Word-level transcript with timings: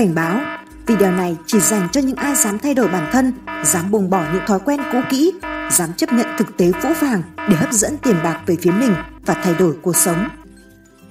Cảnh 0.00 0.14
báo, 0.14 0.40
video 0.86 1.12
này 1.12 1.36
chỉ 1.46 1.60
dành 1.60 1.88
cho 1.92 2.00
những 2.00 2.16
ai 2.16 2.34
dám 2.34 2.58
thay 2.58 2.74
đổi 2.74 2.88
bản 2.88 3.10
thân, 3.12 3.32
dám 3.64 3.90
buông 3.90 4.10
bỏ 4.10 4.24
những 4.32 4.42
thói 4.46 4.60
quen 4.60 4.80
cũ 4.92 5.00
kỹ, 5.10 5.32
dám 5.70 5.92
chấp 5.96 6.12
nhận 6.12 6.26
thực 6.38 6.56
tế 6.56 6.72
phũ 6.82 6.88
phàng 6.94 7.22
để 7.36 7.56
hấp 7.56 7.72
dẫn 7.72 7.96
tiền 8.02 8.16
bạc 8.24 8.42
về 8.46 8.56
phía 8.62 8.70
mình 8.70 8.94
và 9.26 9.34
thay 9.34 9.54
đổi 9.54 9.74
cuộc 9.82 9.96
sống. 9.96 10.28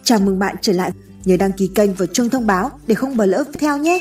Chào 0.04 0.20
mừng 0.20 0.40
bạn 0.40 0.56
trở 0.62 0.74
lại, 0.74 0.92
nhớ 1.26 1.38
đăng 1.38 1.52
ký 1.52 1.72
kênh 1.76 1.94
và 1.94 2.06
chuông 2.06 2.30
thông 2.30 2.48
báo 2.48 2.72
để 2.88 2.96
không 2.96 3.18
bỏ 3.18 3.26
lỡ 3.26 3.44
theo 3.60 3.78
nhé. 3.78 4.00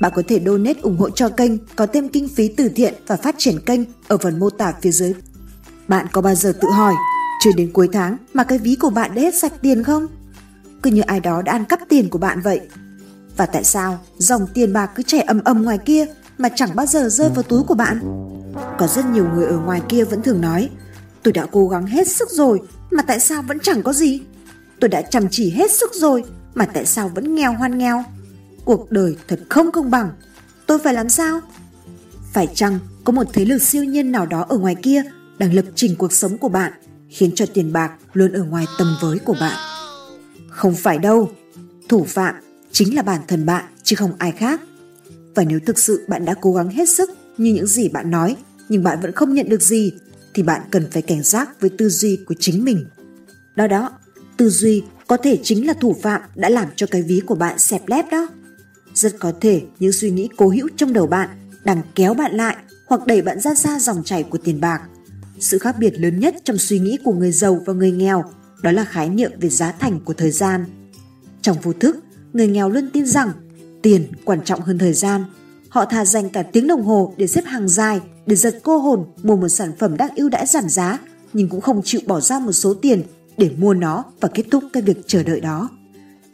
Bạn 0.00 0.12
có 0.14 0.22
thể 0.28 0.40
donate 0.46 0.80
ủng 0.80 0.96
hộ 0.98 1.10
cho 1.10 1.28
kênh, 1.28 1.52
có 1.76 1.86
thêm 1.86 2.08
kinh 2.08 2.28
phí 2.28 2.48
từ 2.56 2.68
thiện 2.68 2.94
và 3.06 3.16
phát 3.16 3.34
triển 3.38 3.60
kênh 3.66 3.80
ở 4.08 4.18
phần 4.18 4.38
mô 4.38 4.50
tả 4.50 4.72
phía 4.82 4.90
dưới. 4.90 5.14
Bạn 5.88 6.06
có 6.12 6.20
bao 6.20 6.34
giờ 6.34 6.52
tự 6.60 6.68
hỏi, 6.70 6.94
chưa 7.44 7.50
đến 7.56 7.70
cuối 7.72 7.88
tháng 7.92 8.16
mà 8.34 8.44
cái 8.44 8.58
ví 8.58 8.76
của 8.80 8.90
bạn 8.90 9.14
đã 9.14 9.22
hết 9.22 9.34
sạch 9.34 9.52
tiền 9.62 9.84
không? 9.84 10.06
Cứ 10.82 10.90
như 10.90 11.02
ai 11.02 11.20
đó 11.20 11.42
đã 11.42 11.52
ăn 11.52 11.64
cắp 11.64 11.80
tiền 11.88 12.08
của 12.08 12.18
bạn 12.18 12.40
vậy. 12.40 12.60
Và 13.38 13.46
tại 13.46 13.64
sao 13.64 13.98
dòng 14.16 14.46
tiền 14.54 14.72
bạc 14.72 14.90
cứ 14.94 15.02
chảy 15.02 15.20
ầm 15.20 15.44
ầm 15.44 15.62
ngoài 15.62 15.78
kia 15.78 16.06
mà 16.38 16.48
chẳng 16.48 16.76
bao 16.76 16.86
giờ 16.86 17.08
rơi 17.08 17.30
vào 17.34 17.42
túi 17.42 17.62
của 17.62 17.74
bạn? 17.74 18.00
Có 18.78 18.86
rất 18.86 19.06
nhiều 19.06 19.28
người 19.34 19.46
ở 19.46 19.58
ngoài 19.58 19.82
kia 19.88 20.04
vẫn 20.04 20.22
thường 20.22 20.40
nói, 20.40 20.70
tôi 21.22 21.32
đã 21.32 21.46
cố 21.52 21.68
gắng 21.68 21.86
hết 21.86 22.08
sức 22.08 22.30
rồi 22.30 22.60
mà 22.90 23.02
tại 23.02 23.20
sao 23.20 23.42
vẫn 23.42 23.58
chẳng 23.62 23.82
có 23.82 23.92
gì? 23.92 24.20
Tôi 24.80 24.88
đã 24.88 25.02
chăm 25.02 25.28
chỉ 25.30 25.50
hết 25.50 25.72
sức 25.72 25.90
rồi 25.94 26.24
mà 26.54 26.64
tại 26.64 26.86
sao 26.86 27.08
vẫn 27.14 27.34
nghèo 27.34 27.52
hoan 27.52 27.78
nghèo? 27.78 28.04
Cuộc 28.64 28.90
đời 28.90 29.16
thật 29.28 29.40
không 29.48 29.72
công 29.72 29.90
bằng. 29.90 30.10
Tôi 30.66 30.78
phải 30.78 30.94
làm 30.94 31.08
sao? 31.08 31.40
Phải 32.32 32.48
chăng 32.54 32.78
có 33.04 33.12
một 33.12 33.26
thế 33.32 33.44
lực 33.44 33.62
siêu 33.62 33.84
nhiên 33.84 34.12
nào 34.12 34.26
đó 34.26 34.46
ở 34.48 34.58
ngoài 34.58 34.74
kia 34.82 35.02
đang 35.38 35.54
lập 35.54 35.64
trình 35.74 35.96
cuộc 35.96 36.12
sống 36.12 36.38
của 36.38 36.48
bạn 36.48 36.72
khiến 37.08 37.30
cho 37.34 37.46
tiền 37.54 37.72
bạc 37.72 37.92
luôn 38.12 38.32
ở 38.32 38.42
ngoài 38.42 38.66
tầm 38.78 38.96
với 39.00 39.18
của 39.18 39.36
bạn? 39.40 39.56
Không 40.48 40.74
phải 40.74 40.98
đâu. 40.98 41.30
Thủ 41.88 42.04
phạm 42.08 42.34
chính 42.72 42.96
là 42.96 43.02
bản 43.02 43.20
thân 43.28 43.46
bạn 43.46 43.64
chứ 43.82 43.96
không 43.96 44.12
ai 44.18 44.32
khác. 44.32 44.60
Và 45.34 45.44
nếu 45.44 45.60
thực 45.66 45.78
sự 45.78 46.04
bạn 46.08 46.24
đã 46.24 46.34
cố 46.40 46.52
gắng 46.52 46.68
hết 46.68 46.88
sức 46.88 47.10
như 47.38 47.54
những 47.54 47.66
gì 47.66 47.88
bạn 47.88 48.10
nói 48.10 48.36
nhưng 48.68 48.82
bạn 48.82 49.00
vẫn 49.00 49.12
không 49.12 49.34
nhận 49.34 49.48
được 49.48 49.62
gì 49.62 49.92
thì 50.34 50.42
bạn 50.42 50.62
cần 50.70 50.90
phải 50.90 51.02
cảnh 51.02 51.22
giác 51.22 51.60
với 51.60 51.70
tư 51.70 51.88
duy 51.88 52.18
của 52.26 52.34
chính 52.38 52.64
mình. 52.64 52.86
Đó 53.56 53.66
đó, 53.66 53.90
tư 54.36 54.50
duy 54.50 54.82
có 55.06 55.16
thể 55.16 55.38
chính 55.42 55.66
là 55.66 55.72
thủ 55.72 55.96
phạm 56.02 56.20
đã 56.34 56.48
làm 56.48 56.68
cho 56.76 56.86
cái 56.90 57.02
ví 57.02 57.20
của 57.26 57.34
bạn 57.34 57.58
xẹp 57.58 57.88
lép 57.88 58.06
đó. 58.10 58.28
Rất 58.94 59.16
có 59.18 59.32
thể 59.40 59.62
những 59.78 59.92
suy 59.92 60.10
nghĩ 60.10 60.28
cố 60.36 60.48
hữu 60.48 60.68
trong 60.76 60.92
đầu 60.92 61.06
bạn 61.06 61.28
đang 61.64 61.82
kéo 61.94 62.14
bạn 62.14 62.34
lại 62.34 62.56
hoặc 62.86 63.06
đẩy 63.06 63.22
bạn 63.22 63.40
ra 63.40 63.54
xa 63.54 63.78
dòng 63.78 64.04
chảy 64.04 64.22
của 64.22 64.38
tiền 64.38 64.60
bạc. 64.60 64.80
Sự 65.40 65.58
khác 65.58 65.76
biệt 65.78 65.90
lớn 65.98 66.20
nhất 66.20 66.34
trong 66.44 66.58
suy 66.58 66.78
nghĩ 66.78 66.98
của 67.04 67.12
người 67.12 67.32
giàu 67.32 67.62
và 67.66 67.72
người 67.72 67.92
nghèo 67.92 68.24
đó 68.62 68.72
là 68.72 68.84
khái 68.84 69.08
niệm 69.08 69.32
về 69.40 69.48
giá 69.48 69.72
thành 69.72 70.00
của 70.04 70.12
thời 70.12 70.30
gian. 70.30 70.64
Trong 71.42 71.56
vô 71.62 71.72
thức, 71.72 71.96
người 72.32 72.48
nghèo 72.48 72.68
luôn 72.68 72.90
tin 72.92 73.06
rằng 73.06 73.32
tiền 73.82 74.06
quan 74.24 74.44
trọng 74.44 74.60
hơn 74.60 74.78
thời 74.78 74.92
gian. 74.92 75.24
Họ 75.68 75.84
thà 75.84 76.04
dành 76.04 76.30
cả 76.30 76.42
tiếng 76.42 76.66
đồng 76.66 76.82
hồ 76.82 77.14
để 77.16 77.26
xếp 77.26 77.44
hàng 77.46 77.68
dài, 77.68 78.00
để 78.26 78.36
giật 78.36 78.58
cô 78.62 78.78
hồn 78.78 79.04
mua 79.22 79.36
một 79.36 79.48
sản 79.48 79.72
phẩm 79.78 79.96
đang 79.96 80.16
ưu 80.16 80.28
đãi 80.28 80.46
giảm 80.46 80.68
giá, 80.68 80.98
nhưng 81.32 81.48
cũng 81.48 81.60
không 81.60 81.82
chịu 81.84 82.00
bỏ 82.06 82.20
ra 82.20 82.38
một 82.38 82.52
số 82.52 82.74
tiền 82.74 83.02
để 83.36 83.50
mua 83.58 83.74
nó 83.74 84.04
và 84.20 84.28
kết 84.34 84.44
thúc 84.50 84.64
cái 84.72 84.82
việc 84.82 84.98
chờ 85.06 85.22
đợi 85.22 85.40
đó. 85.40 85.68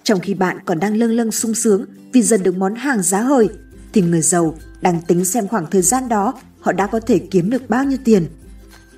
Trong 0.02 0.20
khi 0.20 0.34
bạn 0.34 0.58
còn 0.64 0.80
đang 0.80 0.96
lâng 0.96 1.10
lâng 1.10 1.30
sung 1.30 1.54
sướng 1.54 1.84
vì 2.12 2.22
dần 2.22 2.42
được 2.42 2.56
món 2.56 2.74
hàng 2.74 3.02
giá 3.02 3.20
hời, 3.20 3.48
thì 3.92 4.02
người 4.02 4.22
giàu 4.22 4.54
đang 4.80 5.00
tính 5.06 5.24
xem 5.24 5.48
khoảng 5.48 5.66
thời 5.70 5.82
gian 5.82 6.08
đó 6.08 6.34
họ 6.60 6.72
đã 6.72 6.86
có 6.86 7.00
thể 7.00 7.18
kiếm 7.18 7.50
được 7.50 7.68
bao 7.68 7.84
nhiêu 7.84 7.98
tiền. 8.04 8.26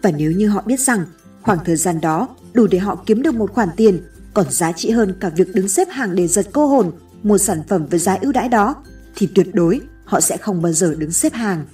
Và 0.03 0.10
nếu 0.10 0.31
như 0.31 0.48
họ 0.48 0.62
biết 0.66 0.81
rằng 0.81 1.05
khoảng 1.42 1.58
thời 1.64 1.77
gian 1.77 2.00
đó 2.00 2.28
đủ 2.53 2.66
để 2.66 2.78
họ 2.78 3.03
kiếm 3.06 3.22
được 3.22 3.34
một 3.34 3.53
khoản 3.53 3.69
tiền 3.77 4.03
còn 4.36 4.50
giá 4.50 4.72
trị 4.72 4.90
hơn 4.90 5.14
cả 5.20 5.28
việc 5.28 5.54
đứng 5.54 5.68
xếp 5.68 5.88
hàng 5.90 6.14
để 6.14 6.26
giật 6.26 6.46
cô 6.52 6.66
hồn 6.66 6.92
mua 7.22 7.38
sản 7.38 7.62
phẩm 7.68 7.86
với 7.90 7.98
giá 7.98 8.14
ưu 8.20 8.32
đãi 8.32 8.48
đó 8.48 8.74
thì 9.14 9.28
tuyệt 9.34 9.54
đối 9.54 9.80
họ 10.04 10.20
sẽ 10.20 10.36
không 10.36 10.62
bao 10.62 10.72
giờ 10.72 10.94
đứng 10.98 11.10
xếp 11.10 11.34
hàng. 11.34 11.64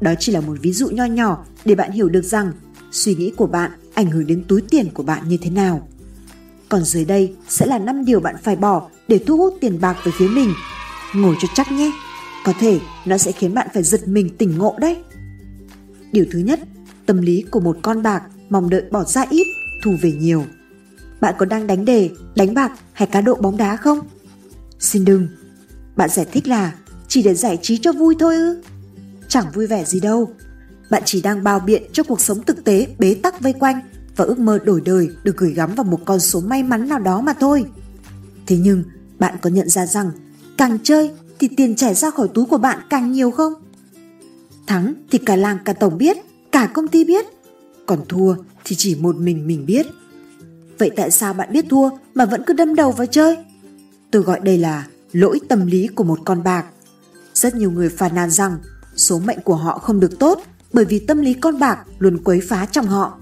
Đó 0.00 0.14
chỉ 0.18 0.32
là 0.32 0.40
một 0.40 0.56
ví 0.62 0.72
dụ 0.72 0.88
nho 0.88 1.04
nhỏ 1.04 1.44
để 1.64 1.74
bạn 1.74 1.90
hiểu 1.90 2.08
được 2.08 2.24
rằng 2.24 2.52
suy 2.92 3.14
nghĩ 3.14 3.32
của 3.36 3.46
bạn 3.46 3.70
ảnh 3.94 4.10
hưởng 4.10 4.26
đến 4.26 4.44
túi 4.48 4.60
tiền 4.60 4.90
của 4.94 5.02
bạn 5.02 5.28
như 5.28 5.36
thế 5.42 5.50
nào. 5.50 5.88
Còn 6.68 6.84
dưới 6.84 7.04
đây 7.04 7.34
sẽ 7.48 7.66
là 7.66 7.78
5 7.78 8.04
điều 8.04 8.20
bạn 8.20 8.36
phải 8.42 8.56
bỏ 8.56 8.88
để 9.08 9.18
thu 9.26 9.36
hút 9.36 9.54
tiền 9.60 9.80
bạc 9.80 9.96
về 10.04 10.12
phía 10.18 10.28
mình. 10.28 10.52
Ngồi 11.14 11.36
cho 11.40 11.48
chắc 11.54 11.72
nhé, 11.72 11.92
có 12.44 12.52
thể 12.60 12.80
nó 13.06 13.18
sẽ 13.18 13.32
khiến 13.32 13.54
bạn 13.54 13.68
phải 13.74 13.82
giật 13.82 14.08
mình 14.08 14.36
tỉnh 14.38 14.58
ngộ 14.58 14.74
đấy. 14.78 14.96
Điều 16.12 16.24
thứ 16.32 16.38
nhất, 16.38 16.60
tâm 17.06 17.18
lý 17.22 17.44
của 17.50 17.60
một 17.60 17.78
con 17.82 18.02
bạc 18.02 18.22
mong 18.50 18.70
đợi 18.70 18.82
bỏ 18.90 19.04
ra 19.04 19.24
ít, 19.30 19.46
thu 19.82 19.96
về 20.02 20.12
nhiều. 20.12 20.44
Bạn 21.20 21.34
có 21.38 21.46
đang 21.46 21.66
đánh 21.66 21.84
đề, 21.84 22.10
đánh 22.36 22.54
bạc 22.54 22.72
hay 22.92 23.08
cá 23.12 23.20
độ 23.20 23.34
bóng 23.34 23.56
đá 23.56 23.76
không? 23.76 24.00
Xin 24.78 25.04
đừng. 25.04 25.28
Bạn 25.96 26.10
giải 26.10 26.26
thích 26.32 26.48
là 26.48 26.72
chỉ 27.08 27.22
để 27.22 27.34
giải 27.34 27.58
trí 27.62 27.78
cho 27.78 27.92
vui 27.92 28.16
thôi 28.18 28.36
ư? 28.36 28.62
Chẳng 29.28 29.46
vui 29.54 29.66
vẻ 29.66 29.84
gì 29.84 30.00
đâu. 30.00 30.30
Bạn 30.90 31.02
chỉ 31.06 31.20
đang 31.22 31.44
bao 31.44 31.60
biện 31.60 31.82
cho 31.92 32.02
cuộc 32.02 32.20
sống 32.20 32.42
thực 32.42 32.64
tế 32.64 32.86
bế 32.98 33.14
tắc 33.14 33.40
vây 33.40 33.52
quanh 33.52 33.80
và 34.16 34.24
ước 34.24 34.38
mơ 34.38 34.58
đổi 34.64 34.80
đời 34.84 35.08
được 35.24 35.36
gửi 35.36 35.52
gắm 35.52 35.74
vào 35.74 35.84
một 35.84 36.00
con 36.04 36.20
số 36.20 36.40
may 36.40 36.62
mắn 36.62 36.88
nào 36.88 36.98
đó 36.98 37.20
mà 37.20 37.32
thôi. 37.32 37.64
Thế 38.46 38.56
nhưng, 38.56 38.82
bạn 39.18 39.34
có 39.42 39.50
nhận 39.50 39.68
ra 39.68 39.86
rằng 39.86 40.10
càng 40.56 40.78
chơi 40.82 41.10
thì 41.38 41.48
tiền 41.56 41.76
chảy 41.76 41.94
ra 41.94 42.10
khỏi 42.10 42.28
túi 42.34 42.44
của 42.46 42.58
bạn 42.58 42.78
càng 42.90 43.12
nhiều 43.12 43.30
không? 43.30 43.52
Thắng 44.66 44.94
thì 45.10 45.18
cả 45.18 45.36
làng 45.36 45.58
cả 45.64 45.72
tổng 45.72 45.98
biết, 45.98 46.16
cả 46.52 46.70
công 46.74 46.88
ty 46.88 47.04
biết. 47.04 47.26
Còn 47.86 48.00
thua 48.08 48.34
thì 48.64 48.76
chỉ 48.78 48.94
một 48.94 49.16
mình 49.16 49.46
mình 49.46 49.66
biết. 49.66 49.86
Vậy 50.78 50.90
tại 50.96 51.10
sao 51.10 51.34
bạn 51.34 51.52
biết 51.52 51.64
thua 51.70 51.90
mà 52.14 52.24
vẫn 52.24 52.42
cứ 52.46 52.54
đâm 52.54 52.74
đầu 52.74 52.92
vào 52.92 53.06
chơi? 53.06 53.36
Tôi 54.10 54.22
gọi 54.22 54.40
đây 54.40 54.58
là 54.58 54.86
lỗi 55.12 55.40
tâm 55.48 55.66
lý 55.66 55.86
của 55.86 56.04
một 56.04 56.18
con 56.24 56.42
bạc. 56.42 56.64
Rất 57.34 57.54
nhiều 57.54 57.70
người 57.70 57.88
phàn 57.88 58.14
nàn 58.14 58.30
rằng 58.30 58.58
số 58.96 59.18
mệnh 59.18 59.40
của 59.40 59.54
họ 59.54 59.78
không 59.78 60.00
được 60.00 60.18
tốt 60.18 60.42
bởi 60.72 60.84
vì 60.84 60.98
tâm 60.98 61.18
lý 61.18 61.34
con 61.34 61.58
bạc 61.58 61.78
luôn 61.98 62.18
quấy 62.24 62.40
phá 62.48 62.66
trong 62.66 62.86
họ. 62.86 63.18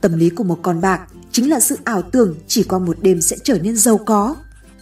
Tâm 0.00 0.18
lý 0.18 0.30
của 0.30 0.44
một 0.44 0.58
con 0.62 0.80
bạc 0.80 1.00
chính 1.32 1.50
là 1.50 1.60
sự 1.60 1.78
ảo 1.84 2.02
tưởng 2.02 2.34
chỉ 2.46 2.62
qua 2.62 2.78
một 2.78 2.96
đêm 3.02 3.20
sẽ 3.20 3.36
trở 3.44 3.58
nên 3.58 3.76
giàu 3.76 3.98
có 3.98 4.36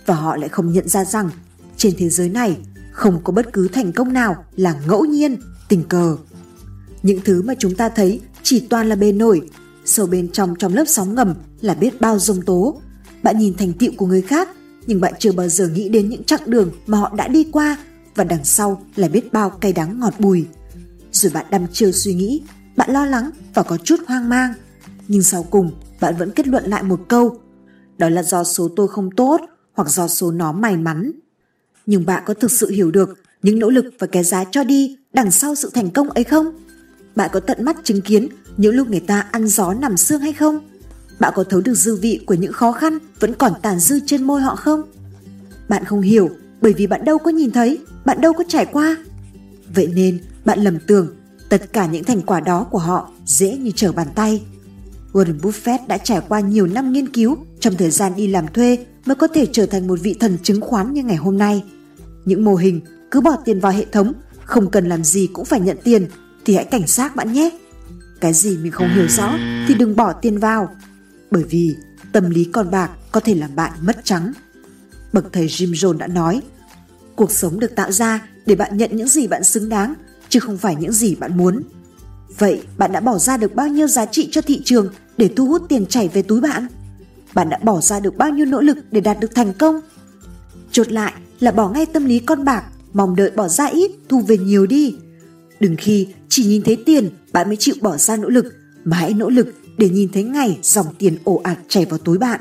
và 0.06 0.14
họ 0.14 0.36
lại 0.36 0.48
không 0.48 0.72
nhận 0.72 0.88
ra 0.88 1.04
rằng 1.04 1.30
trên 1.76 1.94
thế 1.98 2.08
giới 2.08 2.28
này 2.28 2.56
không 2.92 3.20
có 3.24 3.32
bất 3.32 3.52
cứ 3.52 3.68
thành 3.68 3.92
công 3.92 4.12
nào 4.12 4.44
là 4.56 4.74
ngẫu 4.86 5.04
nhiên, 5.04 5.36
tình 5.68 5.82
cờ. 5.82 6.16
Những 7.02 7.20
thứ 7.24 7.42
mà 7.42 7.54
chúng 7.58 7.74
ta 7.74 7.88
thấy 7.88 8.20
chỉ 8.42 8.66
toàn 8.70 8.88
là 8.88 8.96
bề 8.96 9.12
nổi, 9.12 9.48
sâu 9.86 10.06
bên 10.06 10.28
trong 10.32 10.54
trong 10.58 10.74
lớp 10.74 10.84
sóng 10.86 11.14
ngầm 11.14 11.34
là 11.60 11.74
biết 11.74 12.00
bao 12.00 12.18
dông 12.18 12.42
tố. 12.42 12.80
Bạn 13.22 13.38
nhìn 13.38 13.54
thành 13.54 13.72
tựu 13.72 13.90
của 13.96 14.06
người 14.06 14.22
khác 14.22 14.48
nhưng 14.86 15.00
bạn 15.00 15.14
chưa 15.18 15.32
bao 15.32 15.48
giờ 15.48 15.68
nghĩ 15.68 15.88
đến 15.88 16.08
những 16.08 16.24
chặng 16.24 16.40
đường 16.46 16.70
mà 16.86 16.98
họ 16.98 17.12
đã 17.16 17.28
đi 17.28 17.44
qua 17.52 17.76
và 18.14 18.24
đằng 18.24 18.44
sau 18.44 18.82
là 18.96 19.08
biết 19.08 19.32
bao 19.32 19.50
cay 19.50 19.72
đắng 19.72 20.00
ngọt 20.00 20.14
bùi. 20.18 20.46
Rồi 21.12 21.32
bạn 21.34 21.46
đăm 21.50 21.66
chiêu 21.72 21.92
suy 21.92 22.14
nghĩ, 22.14 22.42
bạn 22.76 22.90
lo 22.90 23.06
lắng 23.06 23.30
và 23.54 23.62
có 23.62 23.76
chút 23.76 24.00
hoang 24.06 24.28
mang. 24.28 24.54
Nhưng 25.08 25.22
sau 25.22 25.42
cùng, 25.42 25.70
bạn 26.00 26.16
vẫn 26.16 26.30
kết 26.30 26.48
luận 26.48 26.64
lại 26.64 26.82
một 26.82 27.00
câu, 27.08 27.40
đó 27.98 28.08
là 28.08 28.22
do 28.22 28.44
số 28.44 28.68
tôi 28.76 28.88
không 28.88 29.10
tốt 29.10 29.40
hoặc 29.72 29.88
do 29.88 30.08
số 30.08 30.30
nó 30.30 30.52
may 30.52 30.76
mắn. 30.76 31.12
Nhưng 31.86 32.06
bạn 32.06 32.22
có 32.26 32.34
thực 32.34 32.50
sự 32.50 32.70
hiểu 32.70 32.90
được 32.90 33.18
những 33.42 33.58
nỗ 33.58 33.70
lực 33.70 33.84
và 33.98 34.06
cái 34.06 34.24
giá 34.24 34.44
cho 34.50 34.64
đi 34.64 34.96
đằng 35.12 35.30
sau 35.30 35.54
sự 35.54 35.70
thành 35.74 35.90
công 35.90 36.10
ấy 36.10 36.24
không? 36.24 36.46
Bạn 37.16 37.30
có 37.32 37.40
tận 37.40 37.64
mắt 37.64 37.76
chứng 37.84 38.00
kiến 38.00 38.28
những 38.56 38.74
lúc 38.74 38.88
người 38.88 39.00
ta 39.00 39.20
ăn 39.20 39.46
gió 39.46 39.74
nằm 39.74 39.96
xương 39.96 40.20
hay 40.20 40.32
không? 40.32 40.60
Bạn 41.20 41.32
có 41.36 41.44
thấu 41.44 41.60
được 41.60 41.74
dư 41.74 41.96
vị 41.96 42.20
của 42.26 42.34
những 42.34 42.52
khó 42.52 42.72
khăn 42.72 42.98
vẫn 43.20 43.34
còn 43.34 43.52
tàn 43.62 43.80
dư 43.80 44.00
trên 44.06 44.22
môi 44.22 44.40
họ 44.40 44.56
không? 44.56 44.82
Bạn 45.68 45.84
không 45.84 46.00
hiểu 46.00 46.30
bởi 46.60 46.72
vì 46.72 46.86
bạn 46.86 47.04
đâu 47.04 47.18
có 47.18 47.30
nhìn 47.30 47.50
thấy, 47.50 47.78
bạn 48.04 48.20
đâu 48.20 48.32
có 48.32 48.44
trải 48.48 48.66
qua. 48.66 48.96
Vậy 49.74 49.90
nên 49.94 50.18
bạn 50.44 50.60
lầm 50.60 50.78
tưởng 50.86 51.16
tất 51.48 51.72
cả 51.72 51.86
những 51.86 52.04
thành 52.04 52.22
quả 52.22 52.40
đó 52.40 52.66
của 52.70 52.78
họ 52.78 53.10
dễ 53.26 53.56
như 53.56 53.70
trở 53.76 53.92
bàn 53.92 54.06
tay. 54.14 54.42
Warren 55.12 55.40
Buffett 55.40 55.78
đã 55.86 55.98
trải 55.98 56.20
qua 56.28 56.40
nhiều 56.40 56.66
năm 56.66 56.92
nghiên 56.92 57.08
cứu 57.08 57.36
trong 57.60 57.74
thời 57.74 57.90
gian 57.90 58.12
đi 58.16 58.26
làm 58.26 58.46
thuê 58.48 58.78
mới 59.06 59.14
có 59.14 59.26
thể 59.26 59.46
trở 59.52 59.66
thành 59.66 59.86
một 59.86 59.98
vị 60.02 60.16
thần 60.20 60.38
chứng 60.42 60.60
khoán 60.60 60.92
như 60.92 61.02
ngày 61.02 61.16
hôm 61.16 61.38
nay. 61.38 61.64
Những 62.24 62.44
mô 62.44 62.54
hình 62.54 62.80
cứ 63.10 63.20
bỏ 63.20 63.36
tiền 63.44 63.60
vào 63.60 63.72
hệ 63.72 63.84
thống, 63.92 64.12
không 64.44 64.70
cần 64.70 64.88
làm 64.88 65.04
gì 65.04 65.28
cũng 65.32 65.44
phải 65.44 65.60
nhận 65.60 65.76
tiền 65.84 66.06
thì 66.44 66.54
hãy 66.54 66.64
cảnh 66.64 66.86
giác 66.86 67.16
bạn 67.16 67.32
nhé. 67.32 67.50
Cái 68.20 68.32
gì 68.32 68.56
mình 68.56 68.72
không 68.72 68.94
hiểu 68.94 69.08
rõ 69.08 69.38
thì 69.68 69.74
đừng 69.74 69.96
bỏ 69.96 70.12
tiền 70.12 70.38
vào, 70.38 70.76
bởi 71.30 71.44
vì 71.50 71.76
tâm 72.12 72.30
lý 72.30 72.44
con 72.44 72.70
bạc 72.70 72.90
có 73.12 73.20
thể 73.20 73.34
làm 73.34 73.56
bạn 73.56 73.72
mất 73.82 73.96
trắng. 74.04 74.32
Bậc 75.12 75.32
thầy 75.32 75.46
Jim 75.46 75.72
Jones 75.72 75.98
đã 75.98 76.06
nói, 76.06 76.42
cuộc 77.16 77.30
sống 77.30 77.60
được 77.60 77.74
tạo 77.76 77.92
ra 77.92 78.28
để 78.46 78.54
bạn 78.54 78.76
nhận 78.76 78.96
những 78.96 79.08
gì 79.08 79.26
bạn 79.26 79.44
xứng 79.44 79.68
đáng, 79.68 79.94
chứ 80.28 80.40
không 80.40 80.58
phải 80.58 80.76
những 80.76 80.92
gì 80.92 81.14
bạn 81.14 81.36
muốn. 81.36 81.62
Vậy 82.38 82.62
bạn 82.78 82.92
đã 82.92 83.00
bỏ 83.00 83.18
ra 83.18 83.36
được 83.36 83.54
bao 83.54 83.68
nhiêu 83.68 83.86
giá 83.86 84.06
trị 84.06 84.28
cho 84.30 84.40
thị 84.40 84.62
trường 84.64 84.92
để 85.16 85.30
thu 85.36 85.46
hút 85.46 85.62
tiền 85.68 85.86
chảy 85.86 86.08
về 86.08 86.22
túi 86.22 86.40
bạn? 86.40 86.66
Bạn 87.34 87.48
đã 87.48 87.58
bỏ 87.62 87.80
ra 87.80 88.00
được 88.00 88.16
bao 88.16 88.30
nhiêu 88.30 88.46
nỗ 88.46 88.60
lực 88.60 88.78
để 88.90 89.00
đạt 89.00 89.20
được 89.20 89.34
thành 89.34 89.52
công? 89.52 89.80
Chốt 90.70 90.92
lại 90.92 91.12
là 91.40 91.50
bỏ 91.50 91.68
ngay 91.68 91.86
tâm 91.86 92.04
lý 92.04 92.18
con 92.18 92.44
bạc, 92.44 92.64
mong 92.92 93.16
đợi 93.16 93.30
bỏ 93.30 93.48
ra 93.48 93.66
ít, 93.66 93.90
thu 94.08 94.20
về 94.20 94.38
nhiều 94.38 94.66
đi. 94.66 94.96
Đừng 95.60 95.76
khi 95.76 96.08
chỉ 96.28 96.44
nhìn 96.44 96.62
thấy 96.62 96.76
tiền 96.86 97.10
bạn 97.36 97.48
mới 97.48 97.56
chịu 97.56 97.74
bỏ 97.80 97.96
ra 97.96 98.16
nỗ 98.16 98.28
lực, 98.28 98.54
mà 98.84 98.96
hãy 98.96 99.14
nỗ 99.14 99.28
lực 99.28 99.54
để 99.78 99.88
nhìn 99.88 100.08
thấy 100.12 100.22
ngày 100.22 100.58
dòng 100.62 100.86
tiền 100.98 101.18
ồ 101.24 101.40
ạt 101.44 101.58
chảy 101.68 101.84
vào 101.84 101.98
túi 101.98 102.18
bạn. 102.18 102.40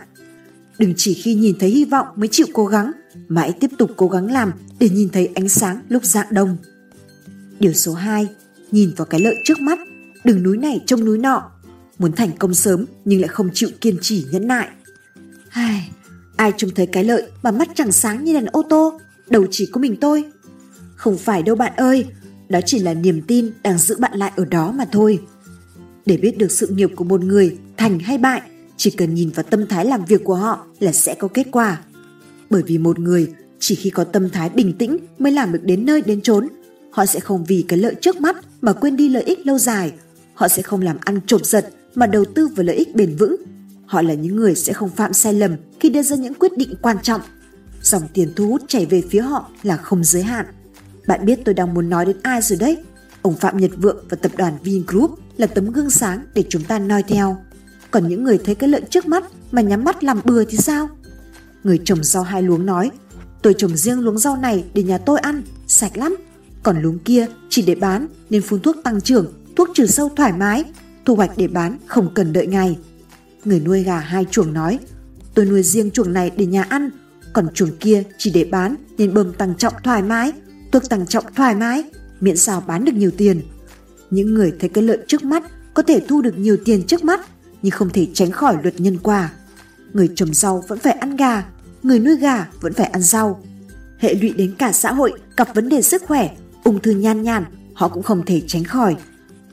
Đừng 0.80 0.94
chỉ 0.98 1.14
khi 1.14 1.36
nhìn 1.36 1.56
thấy 1.60 1.70
hy 1.70 1.86
vọng 1.86 2.08
mới 2.16 2.28
chịu 2.32 2.48
cố 2.54 2.66
gắng, 2.66 2.92
mà 3.28 3.42
hãy 3.42 3.52
tiếp 3.52 3.70
tục 3.78 3.92
cố 3.98 4.08
gắng 4.08 4.32
làm 4.32 4.52
để 4.80 4.90
nhìn 4.90 5.10
thấy 5.10 5.30
ánh 5.36 5.50
sáng 5.50 5.82
lúc 5.90 6.06
dạng 6.06 6.28
đông. 6.30 6.58
Điều 7.60 7.74
số 7.74 7.94
2, 7.94 8.28
nhìn 8.72 8.94
vào 8.98 9.06
cái 9.06 9.20
lợi 9.20 9.36
trước 9.44 9.60
mắt, 9.60 9.80
đừng 10.24 10.44
núi 10.44 10.58
này 10.58 10.84
trông 10.86 11.06
núi 11.06 11.18
nọ. 11.18 11.52
Muốn 11.98 12.12
thành 12.12 12.32
công 12.40 12.54
sớm 12.54 12.86
nhưng 13.06 13.22
lại 13.22 13.28
không 13.28 13.50
chịu 13.54 13.70
kiên 13.82 13.98
trì 14.02 14.26
nhẫn 14.32 14.48
nại. 14.48 14.68
Ai, 15.50 15.92
ai 16.36 16.52
trông 16.58 16.72
thấy 16.76 16.88
cái 16.88 17.04
lợi 17.04 17.24
mà 17.44 17.52
mắt 17.52 17.68
chẳng 17.76 17.92
sáng 17.92 18.24
như 18.24 18.34
đèn 18.34 18.46
ô 18.46 18.64
tô, 18.70 19.00
đầu 19.30 19.46
chỉ 19.52 19.70
có 19.72 19.82
mình 19.82 19.96
tôi. 20.02 20.24
Không 20.96 21.18
phải 21.18 21.44
đâu 21.44 21.56
bạn 21.56 21.74
ơi, 21.76 22.06
đó 22.50 22.60
chỉ 22.66 22.80
là 22.80 22.94
niềm 22.94 23.22
tin 23.28 23.52
đang 23.64 23.78
giữ 23.78 23.96
bạn 24.00 24.18
lại 24.18 24.32
ở 24.36 24.46
đó 24.46 24.72
mà 24.72 24.86
thôi. 24.92 25.20
Để 26.06 26.18
biết 26.18 26.38
được 26.38 26.52
sự 26.52 26.68
nghiệp 26.68 26.90
của 26.96 27.04
một 27.04 27.24
người 27.24 27.58
thành 27.78 28.00
hay 28.00 28.18
bại, 28.18 28.42
chỉ 28.78 28.92
cần 28.92 29.14
nhìn 29.14 29.30
vào 29.30 29.44
tâm 29.44 29.68
thái 29.68 29.86
làm 29.86 30.06
việc 30.06 30.24
của 30.24 30.36
họ 30.36 30.66
là 30.80 30.92
sẽ 30.92 31.14
có 31.14 31.28
kết 31.28 31.48
quả. 31.52 31.82
Bởi 32.50 32.64
vì 32.64 32.78
một 32.78 33.00
người 33.00 33.28
chỉ 33.60 33.76
khi 33.76 33.90
có 33.90 34.04
tâm 34.04 34.30
thái 34.30 34.50
bình 34.50 34.74
tĩnh 34.74 34.98
mới 35.20 35.32
làm 35.32 35.52
được 35.52 35.64
đến 35.64 35.86
nơi 35.86 36.02
đến 36.02 36.22
chốn. 36.22 36.48
Họ 36.92 37.06
sẽ 37.06 37.20
không 37.20 37.44
vì 37.46 37.66
cái 37.68 37.80
lợi 37.80 37.96
trước 38.02 38.22
mắt 38.22 38.36
mà 38.62 38.74
quên 38.74 38.96
đi 38.96 39.10
lợi 39.10 39.24
ích 39.24 39.48
lâu 39.48 39.58
dài. 39.58 39.94
Họ 40.34 40.48
sẽ 40.48 40.62
không 40.62 40.82
làm 40.82 40.98
ăn 41.02 41.20
chộp 41.28 41.46
giật 41.46 41.70
mà 41.96 42.08
đầu 42.08 42.26
tư 42.26 42.48
vào 42.48 42.64
lợi 42.64 42.76
ích 42.76 42.96
bền 42.96 43.16
vững. 43.16 43.36
Họ 43.86 44.02
là 44.02 44.14
những 44.14 44.36
người 44.36 44.56
sẽ 44.56 44.74
không 44.74 44.90
phạm 44.90 45.14
sai 45.14 45.34
lầm 45.34 45.56
khi 45.80 45.90
đưa 45.90 46.02
ra 46.02 46.16
những 46.16 46.34
quyết 46.34 46.58
định 46.58 46.74
quan 46.82 46.98
trọng. 47.04 47.22
Dòng 47.82 48.04
tiền 48.14 48.30
thu 48.36 48.48
hút 48.48 48.62
chảy 48.68 48.86
về 48.86 49.04
phía 49.10 49.22
họ 49.22 49.50
là 49.64 49.78
không 49.78 50.04
giới 50.04 50.24
hạn. 50.24 50.46
Bạn 51.08 51.26
biết 51.26 51.40
tôi 51.46 51.56
đang 51.56 51.74
muốn 51.74 51.90
nói 51.90 52.06
đến 52.06 52.18
ai 52.24 52.42
rồi 52.42 52.60
đấy. 52.60 52.78
Ông 53.22 53.36
Phạm 53.36 53.58
Nhật 53.58 53.72
Vượng 53.78 54.06
và 54.10 54.18
tập 54.22 54.32
đoàn 54.38 54.58
Vingroup 54.64 55.20
là 55.38 55.48
tấm 55.48 55.72
gương 55.72 55.90
sáng 55.90 56.26
để 56.34 56.44
chúng 56.50 56.64
ta 56.64 56.80
noi 56.80 57.04
theo. 57.04 57.38
Còn 57.92 58.08
những 58.08 58.24
người 58.24 58.40
thấy 58.46 58.56
cái 58.56 58.70
lợi 58.70 58.82
trước 58.90 59.06
mắt 59.06 59.24
mà 59.52 59.62
nhắm 59.62 59.84
mắt 59.84 60.04
làm 60.04 60.20
bừa 60.26 60.44
thì 60.46 60.58
sao? 60.58 60.90
Người 61.64 61.80
trồng 61.86 62.04
rau 62.04 62.24
hai 62.24 62.44
luống 62.44 62.66
nói, 62.66 62.92
tôi 63.42 63.54
trồng 63.58 63.78
riêng 63.78 64.00
luống 64.00 64.18
rau 64.18 64.38
này 64.38 64.66
để 64.74 64.84
nhà 64.84 64.98
tôi 64.98 65.20
ăn, 65.20 65.42
sạch 65.68 65.98
lắm. 65.98 66.16
Còn 66.64 66.82
luống 66.82 67.00
kia 67.00 67.28
chỉ 67.50 67.62
để 67.62 67.76
bán 67.76 68.08
nên 68.30 68.42
phun 68.42 68.60
thuốc 68.60 68.76
tăng 68.84 69.02
trưởng, 69.02 69.34
thuốc 69.56 69.70
trừ 69.74 69.86
sâu 69.86 70.10
thoải 70.16 70.34
mái, 70.34 70.64
thu 71.06 71.16
hoạch 71.16 71.32
để 71.38 71.48
bán 71.48 71.78
không 71.86 72.14
cần 72.14 72.34
đợi 72.34 72.48
ngày. 72.48 72.78
Người 73.46 73.60
nuôi 73.60 73.84
gà 73.84 74.00
hai 74.00 74.26
chuồng 74.32 74.54
nói, 74.54 74.80
tôi 75.34 75.46
nuôi 75.46 75.64
riêng 75.64 75.92
chuồng 75.92 76.14
này 76.14 76.32
để 76.38 76.46
nhà 76.46 76.64
ăn, 76.64 76.90
còn 77.34 77.48
chuồng 77.54 77.78
kia 77.78 78.04
chỉ 78.18 78.32
để 78.32 78.44
bán 78.44 78.76
nên 78.98 79.14
bơm 79.14 79.34
tăng 79.34 79.56
trọng 79.58 79.74
thoải 79.84 80.04
mái, 80.04 80.32
thuốc 80.76 80.90
tăng 80.90 81.08
trọng 81.08 81.24
thoải 81.36 81.56
mái, 81.56 81.84
miễn 82.22 82.38
sao 82.38 82.64
bán 82.68 82.86
được 82.86 82.92
nhiều 82.96 83.12
tiền. 83.18 83.42
Những 84.10 84.34
người 84.34 84.54
thấy 84.60 84.70
cái 84.70 84.84
lợi 84.84 84.98
trước 85.08 85.24
mắt 85.24 85.44
có 85.74 85.84
thể 85.84 86.02
thu 86.08 86.22
được 86.22 86.38
nhiều 86.38 86.58
tiền 86.66 86.84
trước 86.84 87.04
mắt 87.04 87.22
nhưng 87.62 87.72
không 87.72 87.90
thể 87.90 88.08
tránh 88.14 88.32
khỏi 88.32 88.58
luật 88.64 88.80
nhân 88.80 88.98
quả. 89.04 89.32
Người 89.94 90.10
trồng 90.16 90.34
rau 90.34 90.64
vẫn 90.68 90.80
phải 90.80 90.94
ăn 90.94 91.16
gà, 91.16 91.44
người 91.84 92.00
nuôi 92.00 92.16
gà 92.16 92.48
vẫn 92.62 92.74
phải 92.74 92.86
ăn 92.86 93.02
rau. 93.02 93.44
Hệ 94.00 94.14
lụy 94.14 94.34
đến 94.34 94.56
cả 94.58 94.72
xã 94.72 94.94
hội 94.94 95.14
gặp 95.38 95.56
vấn 95.56 95.70
đề 95.70 95.82
sức 95.82 96.04
khỏe, 96.08 96.36
ung 96.64 96.80
thư 96.80 96.92
nhan 96.92 97.22
nhản, 97.22 97.46
họ 97.74 97.88
cũng 97.88 98.04
không 98.04 98.26
thể 98.26 98.42
tránh 98.48 98.64
khỏi. 98.64 98.96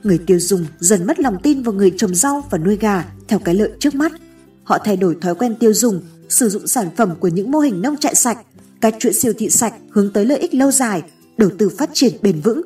Người 0.03 0.19
tiêu 0.19 0.39
dùng 0.41 0.67
dần 0.79 1.07
mất 1.07 1.21
lòng 1.21 1.37
tin 1.43 1.63
vào 1.63 1.75
người 1.75 1.93
trồng 1.97 2.15
rau 2.15 2.45
và 2.51 2.59
nuôi 2.59 2.77
gà 2.77 3.05
theo 3.29 3.39
cái 3.39 3.55
lợi 3.55 3.71
trước 3.81 3.95
mắt. 3.95 4.13
Họ 4.65 4.79
thay 4.85 4.97
đổi 4.97 5.17
thói 5.21 5.35
quen 5.35 5.55
tiêu 5.55 5.75
dùng, 5.75 6.03
sử 6.29 6.49
dụng 6.49 6.67
sản 6.67 6.89
phẩm 6.97 7.15
của 7.21 7.29
những 7.29 7.51
mô 7.51 7.59
hình 7.59 7.83
nông 7.83 7.97
trại 7.97 8.15
sạch, 8.15 8.39
cách 8.83 8.95
chuỗi 8.99 9.13
siêu 9.13 9.33
thị 9.39 9.51
sạch 9.51 9.75
hướng 9.91 10.13
tới 10.13 10.27
lợi 10.27 10.39
ích 10.39 10.55
lâu 10.55 10.71
dài, 10.71 11.03
đầu 11.37 11.51
tư 11.59 11.69
phát 11.79 11.91
triển 11.93 12.13
bền 12.23 12.41
vững. 12.41 12.63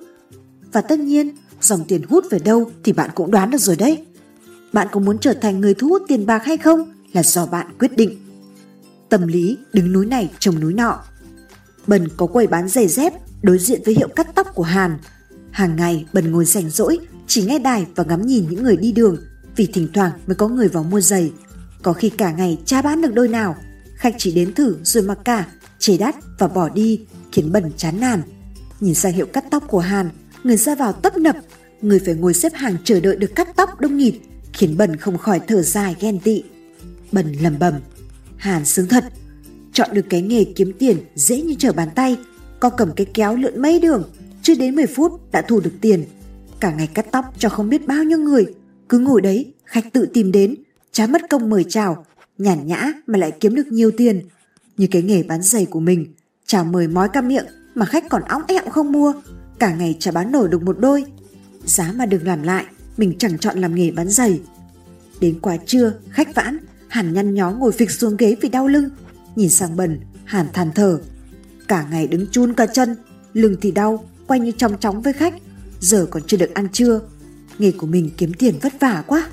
Và 0.72 0.80
tất 0.80 0.98
nhiên, 0.98 1.36
dòng 1.60 1.84
tiền 1.88 2.02
hút 2.08 2.24
về 2.30 2.38
đâu 2.38 2.70
thì 2.84 2.92
bạn 2.92 3.10
cũng 3.14 3.30
đoán 3.30 3.50
được 3.50 3.60
rồi 3.60 3.76
đấy. 3.76 4.04
Bạn 4.72 4.88
có 4.92 5.00
muốn 5.00 5.18
trở 5.18 5.32
thành 5.32 5.60
người 5.60 5.74
thu 5.74 5.88
hút 5.88 6.02
tiền 6.08 6.26
bạc 6.26 6.44
hay 6.44 6.56
không 6.56 6.92
là 7.12 7.22
do 7.22 7.46
bạn 7.46 7.66
quyết 7.78 7.96
định. 7.96 8.16
Tâm 9.08 9.26
lý 9.26 9.56
đứng 9.72 9.92
núi 9.92 10.06
này 10.06 10.30
trồng 10.38 10.60
núi 10.60 10.74
nọ. 10.74 11.04
Bần 11.86 12.08
có 12.16 12.26
quầy 12.26 12.46
bán 12.46 12.68
giày 12.68 12.88
dép 12.88 13.12
đối 13.42 13.58
diện 13.58 13.80
với 13.84 13.94
hiệu 13.94 14.08
cắt 14.08 14.34
tóc 14.34 14.46
của 14.54 14.62
Hàn. 14.62 14.98
Hàng 15.50 15.76
ngày 15.76 16.06
Bần 16.12 16.32
ngồi 16.32 16.44
rảnh 16.44 16.70
rỗi, 16.70 16.98
chỉ 17.26 17.42
nghe 17.42 17.58
đài 17.58 17.86
và 17.94 18.04
ngắm 18.04 18.26
nhìn 18.26 18.46
những 18.50 18.62
người 18.64 18.76
đi 18.76 18.92
đường 18.92 19.16
vì 19.56 19.66
thỉnh 19.66 19.88
thoảng 19.94 20.12
mới 20.26 20.34
có 20.34 20.48
người 20.48 20.68
vào 20.68 20.82
mua 20.82 21.00
giày. 21.00 21.32
Có 21.82 21.92
khi 21.92 22.10
cả 22.10 22.32
ngày 22.32 22.58
cha 22.64 22.82
bán 22.82 23.02
được 23.02 23.14
đôi 23.14 23.28
nào, 23.28 23.56
khách 23.94 24.14
chỉ 24.18 24.32
đến 24.32 24.54
thử 24.54 24.76
rồi 24.82 25.02
mặc 25.04 25.18
cả, 25.24 25.46
chê 25.78 25.96
đắt 25.96 26.14
và 26.38 26.48
bỏ 26.48 26.68
đi, 26.68 27.00
khiến 27.32 27.52
Bần 27.52 27.70
chán 27.76 28.00
nản. 28.00 28.22
Nhìn 28.80 28.94
sang 28.94 29.12
hiệu 29.12 29.26
cắt 29.26 29.44
tóc 29.50 29.64
của 29.68 29.78
Hàn, 29.78 30.10
người 30.44 30.56
ra 30.56 30.74
vào 30.74 30.92
tấp 30.92 31.16
nập, 31.16 31.36
người 31.82 32.00
phải 32.04 32.14
ngồi 32.14 32.34
xếp 32.34 32.52
hàng 32.54 32.76
chờ 32.84 33.00
đợi 33.00 33.16
được 33.16 33.34
cắt 33.34 33.48
tóc 33.56 33.80
đông 33.80 33.96
nghịt, 33.96 34.14
khiến 34.52 34.76
Bần 34.76 34.96
không 34.96 35.18
khỏi 35.18 35.40
thở 35.46 35.62
dài 35.62 35.96
ghen 36.00 36.18
tị. 36.20 36.42
Bần 37.12 37.32
lầm 37.32 37.58
bầm, 37.58 37.74
Hàn 38.36 38.64
sướng 38.64 38.88
thật, 38.88 39.04
chọn 39.72 39.90
được 39.92 40.06
cái 40.10 40.22
nghề 40.22 40.44
kiếm 40.44 40.72
tiền 40.78 40.96
dễ 41.14 41.42
như 41.42 41.54
trở 41.58 41.72
bàn 41.72 41.88
tay, 41.94 42.16
con 42.60 42.72
cầm 42.76 42.92
cái 42.96 43.06
kéo 43.14 43.36
lượn 43.36 43.62
mấy 43.62 43.80
đường, 43.80 44.10
chưa 44.42 44.54
đến 44.54 44.74
10 44.74 44.86
phút 44.86 45.32
đã 45.32 45.42
thu 45.42 45.60
được 45.60 45.72
tiền. 45.80 46.04
Cả 46.60 46.72
ngày 46.72 46.86
cắt 46.86 47.06
tóc 47.12 47.24
cho 47.38 47.48
không 47.48 47.68
biết 47.68 47.86
bao 47.86 48.04
nhiêu 48.04 48.18
người, 48.18 48.46
cứ 48.88 48.98
ngồi 48.98 49.20
đấy, 49.20 49.52
khách 49.64 49.92
tự 49.92 50.06
tìm 50.14 50.32
đến, 50.32 50.54
chả 50.92 51.06
mất 51.06 51.22
công 51.30 51.50
mời 51.50 51.64
chào, 51.68 52.06
nhàn 52.38 52.66
nhã 52.66 52.92
mà 53.06 53.18
lại 53.18 53.32
kiếm 53.40 53.54
được 53.54 53.66
nhiều 53.66 53.90
tiền. 53.90 54.28
Như 54.76 54.86
cái 54.90 55.02
nghề 55.02 55.22
bán 55.22 55.42
giày 55.42 55.66
của 55.66 55.80
mình, 55.80 56.14
chào 56.46 56.64
mời 56.64 56.88
mói 56.88 57.08
cam 57.08 57.28
miệng 57.28 57.46
mà 57.74 57.86
khách 57.86 58.08
còn 58.08 58.22
óng 58.22 58.42
ẹo 58.48 58.70
không 58.70 58.92
mua, 58.92 59.12
cả 59.58 59.74
ngày 59.74 59.96
chả 60.00 60.10
bán 60.10 60.32
nổi 60.32 60.48
được 60.48 60.62
một 60.62 60.78
đôi. 60.78 61.04
Giá 61.64 61.92
mà 61.92 62.06
đừng 62.06 62.26
làm 62.26 62.42
lại, 62.42 62.64
mình 62.96 63.14
chẳng 63.18 63.38
chọn 63.38 63.58
làm 63.58 63.74
nghề 63.74 63.90
bán 63.90 64.08
giày. 64.08 64.40
Đến 65.20 65.40
quá 65.40 65.56
trưa, 65.66 65.92
khách 66.10 66.34
vãn, 66.34 66.58
Hàn 66.88 67.12
nhăn 67.12 67.34
nhó 67.34 67.50
ngồi 67.50 67.72
phịch 67.72 67.90
xuống 67.90 68.16
ghế 68.16 68.36
vì 68.40 68.48
đau 68.48 68.68
lưng. 68.68 68.88
Nhìn 69.36 69.50
sang 69.50 69.76
bần, 69.76 70.00
Hàn 70.24 70.46
than 70.52 70.70
thở. 70.74 70.98
Cả 71.68 71.86
ngày 71.90 72.06
đứng 72.06 72.26
chun 72.30 72.54
cả 72.54 72.66
chân, 72.66 72.96
lưng 73.32 73.56
thì 73.60 73.70
đau, 73.70 74.04
quay 74.26 74.40
như 74.40 74.50
trong 74.50 74.78
chóng 74.78 75.02
với 75.02 75.12
khách. 75.12 75.34
Giờ 75.80 76.06
còn 76.10 76.22
chưa 76.26 76.36
được 76.36 76.54
ăn 76.54 76.68
trưa. 76.72 77.00
Nghề 77.58 77.72
của 77.72 77.86
mình 77.86 78.10
kiếm 78.16 78.32
tiền 78.34 78.54
vất 78.62 78.80
vả 78.80 79.04
quá. 79.06 79.28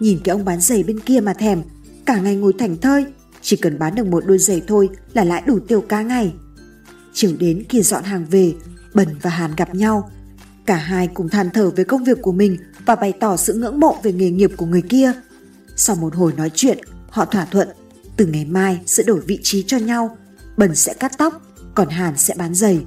Nhìn 0.00 0.18
cái 0.24 0.32
ông 0.32 0.44
bán 0.44 0.60
giày 0.60 0.82
bên 0.82 1.00
kia 1.00 1.20
mà 1.20 1.34
thèm, 1.34 1.62
cả 2.04 2.20
ngày 2.20 2.36
ngồi 2.36 2.52
thảnh 2.58 2.76
thơi, 2.76 3.04
chỉ 3.42 3.56
cần 3.56 3.78
bán 3.78 3.94
được 3.94 4.06
một 4.06 4.26
đôi 4.26 4.38
giày 4.38 4.62
thôi 4.66 4.88
là 5.14 5.24
lãi 5.24 5.42
đủ 5.46 5.58
tiêu 5.68 5.80
cá 5.80 6.02
ngày. 6.02 6.34
Chiều 7.12 7.32
đến 7.38 7.64
khi 7.68 7.82
dọn 7.82 8.04
hàng 8.04 8.26
về, 8.30 8.54
Bần 8.94 9.08
và 9.22 9.30
Hàn 9.30 9.50
gặp 9.56 9.74
nhau. 9.74 10.10
Cả 10.66 10.76
hai 10.76 11.08
cùng 11.14 11.28
than 11.28 11.50
thở 11.50 11.70
về 11.70 11.84
công 11.84 12.04
việc 12.04 12.22
của 12.22 12.32
mình 12.32 12.56
và 12.86 12.96
bày 12.96 13.12
tỏ 13.12 13.36
sự 13.36 13.54
ngưỡng 13.54 13.80
mộ 13.80 13.96
về 14.02 14.12
nghề 14.12 14.30
nghiệp 14.30 14.50
của 14.56 14.66
người 14.66 14.82
kia. 14.82 15.12
Sau 15.76 15.96
một 15.96 16.14
hồi 16.14 16.32
nói 16.36 16.50
chuyện, 16.54 16.78
họ 17.08 17.24
thỏa 17.24 17.44
thuận 17.44 17.68
từ 18.16 18.26
ngày 18.26 18.44
mai 18.44 18.80
sẽ 18.86 19.02
đổi 19.02 19.20
vị 19.20 19.38
trí 19.42 19.64
cho 19.66 19.76
nhau. 19.76 20.16
Bần 20.56 20.74
sẽ 20.74 20.94
cắt 20.94 21.12
tóc, 21.18 21.42
còn 21.74 21.88
Hàn 21.88 22.16
sẽ 22.16 22.34
bán 22.38 22.54
giày. 22.54 22.80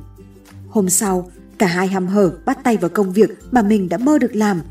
Hôm 0.69 0.89
sau, 0.89 1.31
cả 1.57 1.67
hai 1.67 1.87
hăm 1.87 2.07
hở 2.07 2.31
bắt 2.45 2.57
tay 2.63 2.77
vào 2.77 2.89
công 2.89 3.13
việc 3.13 3.29
mà 3.51 3.61
mình 3.61 3.89
đã 3.89 3.97
mơ 3.97 4.17
được 4.17 4.35
làm. 4.35 4.61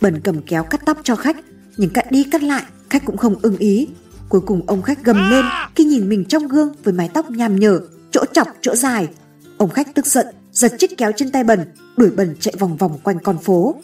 Bần 0.00 0.20
cầm 0.20 0.42
kéo 0.42 0.64
cắt 0.64 0.80
tóc 0.86 0.98
cho 1.04 1.16
khách, 1.16 1.36
nhưng 1.76 1.90
cắt 1.90 2.12
đi 2.12 2.24
cắt 2.24 2.42
lại, 2.42 2.62
khách 2.90 3.04
cũng 3.04 3.16
không 3.16 3.34
ưng 3.42 3.56
ý. 3.56 3.88
Cuối 4.28 4.40
cùng 4.40 4.62
ông 4.66 4.82
khách 4.82 5.04
gầm 5.04 5.30
lên 5.30 5.44
khi 5.74 5.84
nhìn 5.84 6.08
mình 6.08 6.24
trong 6.24 6.48
gương 6.48 6.72
với 6.84 6.94
mái 6.94 7.08
tóc 7.14 7.30
nhàm 7.30 7.60
nhở, 7.60 7.80
chỗ 8.10 8.24
chọc 8.32 8.48
chỗ 8.60 8.74
dài. 8.74 9.08
Ông 9.56 9.70
khách 9.70 9.94
tức 9.94 10.06
giận, 10.06 10.26
giật 10.52 10.72
chiếc 10.78 10.96
kéo 10.96 11.12
trên 11.16 11.30
tay 11.30 11.44
bần, 11.44 11.60
đuổi 11.96 12.10
bần 12.10 12.36
chạy 12.40 12.54
vòng 12.58 12.76
vòng 12.76 12.98
quanh 13.02 13.18
con 13.18 13.38
phố. 13.38 13.74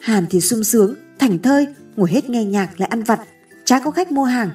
Hàn 0.00 0.26
thì 0.30 0.40
sung 0.40 0.64
sướng, 0.64 0.94
thành 1.18 1.38
thơi, 1.38 1.66
ngồi 1.96 2.10
hết 2.10 2.30
nghe 2.30 2.44
nhạc 2.44 2.80
lại 2.80 2.88
ăn 2.88 3.02
vặt, 3.02 3.20
chả 3.64 3.80
có 3.80 3.90
khách 3.90 4.12
mua 4.12 4.24
hàng. 4.24 4.50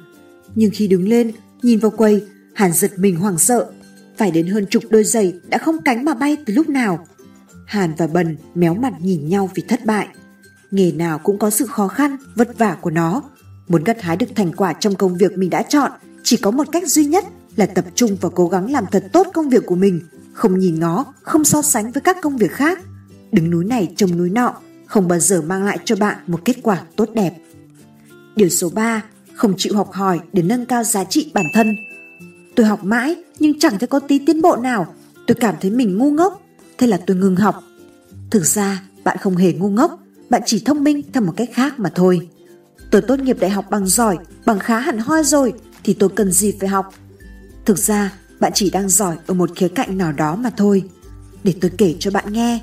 Nhưng 0.56 0.72
khi 0.74 0.88
đứng 0.88 1.08
lên, 1.08 1.32
nhìn 1.62 1.80
vào 1.80 1.92
quầy, 1.92 2.26
Hàn 2.54 2.74
giật 2.74 2.92
mình 2.98 3.16
hoảng 3.16 3.38
sợ. 3.38 3.72
Phải 4.18 4.32
đến 4.32 4.48
hơn 4.48 4.66
chục 4.70 4.84
đôi 4.90 5.04
giày 5.04 5.34
đã 5.50 5.58
không 5.58 5.82
cánh 5.82 6.06
mà 6.06 6.14
bay 6.14 6.38
từ 6.46 6.54
lúc 6.54 6.70
nào. 6.70 7.08
Hàn 7.66 7.94
và 7.98 8.08
Bần 8.08 8.38
méo 8.56 8.74
mặt 8.74 8.94
nhìn 9.02 9.30
nhau 9.30 9.50
vì 9.56 9.64
thất 9.68 9.86
bại. 9.86 10.08
Nghề 10.72 10.92
nào 10.92 11.20
cũng 11.20 11.40
có 11.40 11.50
sự 11.50 11.66
khó 11.66 11.88
khăn, 11.88 12.18
vất 12.36 12.58
vả 12.58 12.78
của 12.82 12.90
nó. 12.90 13.24
Muốn 13.72 13.84
gặt 13.84 14.02
hái 14.02 14.18
được 14.18 14.28
thành 14.36 14.52
quả 14.52 14.74
trong 14.74 14.96
công 14.96 15.18
việc 15.18 15.38
mình 15.38 15.50
đã 15.50 15.64
chọn, 15.64 15.92
chỉ 16.24 16.38
có 16.38 16.52
một 16.52 16.68
cách 16.72 16.88
duy 16.88 17.06
nhất 17.06 17.26
là 17.56 17.66
tập 17.66 17.86
trung 17.96 18.18
và 18.22 18.30
cố 18.36 18.48
gắng 18.48 18.72
làm 18.72 18.86
thật 18.92 19.04
tốt 19.14 19.28
công 19.34 19.50
việc 19.50 19.66
của 19.66 19.76
mình, 19.76 20.02
không 20.34 20.60
nhìn 20.60 20.80
nó, 20.80 21.06
không 21.22 21.44
so 21.44 21.62
sánh 21.62 21.92
với 21.92 22.02
các 22.02 22.18
công 22.22 22.38
việc 22.38 22.52
khác. 22.52 22.80
Đứng 23.32 23.50
núi 23.50 23.66
này 23.66 23.94
trông 23.96 24.18
núi 24.18 24.30
nọ, 24.30 24.54
không 24.86 25.08
bao 25.08 25.20
giờ 25.20 25.42
mang 25.42 25.64
lại 25.64 25.80
cho 25.86 25.96
bạn 25.96 26.18
một 26.28 26.42
kết 26.46 26.56
quả 26.64 26.82
tốt 26.96 27.10
đẹp. 27.14 27.34
Điều 28.36 28.50
số 28.50 28.70
3, 28.70 29.04
không 29.34 29.54
chịu 29.58 29.76
học 29.76 29.92
hỏi 29.92 30.20
để 30.34 30.42
nâng 30.42 30.66
cao 30.66 30.84
giá 30.84 31.04
trị 31.04 31.32
bản 31.34 31.46
thân. 31.54 31.76
Tôi 32.56 32.66
học 32.66 32.84
mãi 32.84 33.16
nhưng 33.40 33.60
chẳng 33.60 33.80
thấy 33.80 33.88
có 33.88 34.00
tí 34.00 34.20
tiến 34.20 34.42
bộ 34.42 34.56
nào. 34.56 34.94
Tôi 35.28 35.36
cảm 35.40 35.56
thấy 35.62 35.72
mình 35.72 35.98
ngu 35.98 36.12
ngốc, 36.12 36.42
thế 36.78 36.88
là 36.88 37.00
tôi 37.08 37.18
ngừng 37.18 37.36
học. 37.36 37.64
Thực 38.30 38.46
ra, 38.46 38.84
bạn 39.04 39.18
không 39.22 39.36
hề 39.36 39.54
ngu 39.54 39.70
ngốc, 39.70 40.00
bạn 40.30 40.42
chỉ 40.46 40.62
thông 40.66 40.84
minh 40.84 41.02
theo 41.14 41.24
một 41.24 41.34
cách 41.38 41.50
khác 41.54 41.80
mà 41.80 41.92
thôi. 41.96 42.30
Tôi 42.92 43.02
tốt 43.02 43.20
nghiệp 43.20 43.38
đại 43.40 43.50
học 43.50 43.66
bằng 43.70 43.88
giỏi, 43.88 44.18
bằng 44.46 44.60
khá 44.60 44.80
hẳn 44.80 44.98
hoi 44.98 45.24
rồi, 45.24 45.54
thì 45.84 45.94
tôi 45.94 46.10
cần 46.10 46.32
gì 46.32 46.54
phải 46.60 46.70
học. 46.70 46.94
Thực 47.66 47.78
ra, 47.78 48.14
bạn 48.40 48.52
chỉ 48.56 48.70
đang 48.70 48.90
giỏi 48.90 49.16
ở 49.28 49.34
một 49.34 49.50
khía 49.56 49.68
cạnh 49.68 49.98
nào 49.98 50.12
đó 50.12 50.36
mà 50.36 50.50
thôi. 50.58 50.84
Để 51.44 51.54
tôi 51.62 51.72
kể 51.78 51.96
cho 52.00 52.12
bạn 52.12 52.34
nghe, 52.34 52.60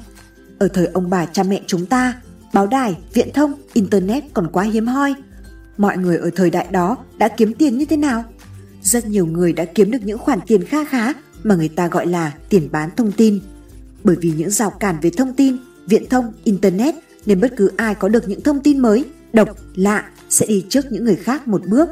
ở 0.58 0.68
thời 0.68 0.86
ông 0.86 1.10
bà 1.10 1.26
cha 1.26 1.42
mẹ 1.42 1.62
chúng 1.66 1.86
ta, 1.86 2.20
báo 2.52 2.66
đài, 2.66 2.96
viễn 3.14 3.32
thông, 3.32 3.54
internet 3.72 4.24
còn 4.34 4.48
quá 4.52 4.64
hiếm 4.64 4.86
hoi. 4.86 5.14
Mọi 5.78 5.96
người 5.96 6.16
ở 6.16 6.30
thời 6.36 6.50
đại 6.50 6.66
đó 6.70 6.96
đã 7.18 7.28
kiếm 7.28 7.54
tiền 7.54 7.78
như 7.78 7.84
thế 7.84 7.96
nào? 7.96 8.24
Rất 8.82 9.06
nhiều 9.06 9.26
người 9.26 9.52
đã 9.52 9.64
kiếm 9.64 9.90
được 9.90 10.02
những 10.04 10.18
khoản 10.18 10.38
tiền 10.46 10.64
kha 10.64 10.84
khá 10.84 11.12
mà 11.42 11.54
người 11.54 11.68
ta 11.68 11.88
gọi 11.88 12.06
là 12.06 12.32
tiền 12.48 12.68
bán 12.72 12.90
thông 12.96 13.12
tin. 13.12 13.40
Bởi 14.04 14.16
vì 14.20 14.32
những 14.36 14.50
rào 14.50 14.70
cản 14.70 14.96
về 15.02 15.10
thông 15.10 15.32
tin, 15.32 15.56
viễn 15.86 16.08
thông, 16.08 16.32
internet 16.44 16.94
nên 17.26 17.40
bất 17.40 17.52
cứ 17.56 17.70
ai 17.76 17.94
có 17.94 18.08
được 18.08 18.28
những 18.28 18.40
thông 18.40 18.60
tin 18.60 18.78
mới, 18.78 19.04
độc, 19.32 19.48
lạ 19.74 20.10
sẽ 20.28 20.46
đi 20.46 20.64
trước 20.68 20.92
những 20.92 21.04
người 21.04 21.16
khác 21.16 21.48
một 21.48 21.62
bước. 21.66 21.88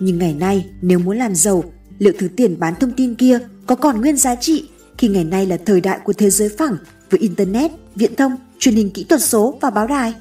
Nhưng 0.00 0.18
ngày 0.18 0.34
nay 0.34 0.66
nếu 0.82 0.98
muốn 0.98 1.18
làm 1.18 1.34
giàu, 1.34 1.64
liệu 1.98 2.12
thứ 2.18 2.28
tiền 2.36 2.58
bán 2.58 2.74
thông 2.74 2.92
tin 2.92 3.14
kia 3.14 3.38
có 3.66 3.74
còn 3.74 4.00
nguyên 4.00 4.16
giá 4.16 4.34
trị 4.34 4.68
khi 4.98 5.08
ngày 5.08 5.24
nay 5.24 5.46
là 5.46 5.56
thời 5.66 5.80
đại 5.80 5.98
của 6.04 6.12
thế 6.12 6.30
giới 6.30 6.48
phẳng 6.48 6.76
với 7.10 7.20
internet, 7.20 7.70
viễn 7.94 8.16
thông, 8.16 8.36
truyền 8.58 8.74
hình 8.74 8.90
kỹ 8.90 9.04
thuật 9.04 9.22
số 9.22 9.58
và 9.60 9.70
báo 9.70 9.86
đài? 9.86 10.14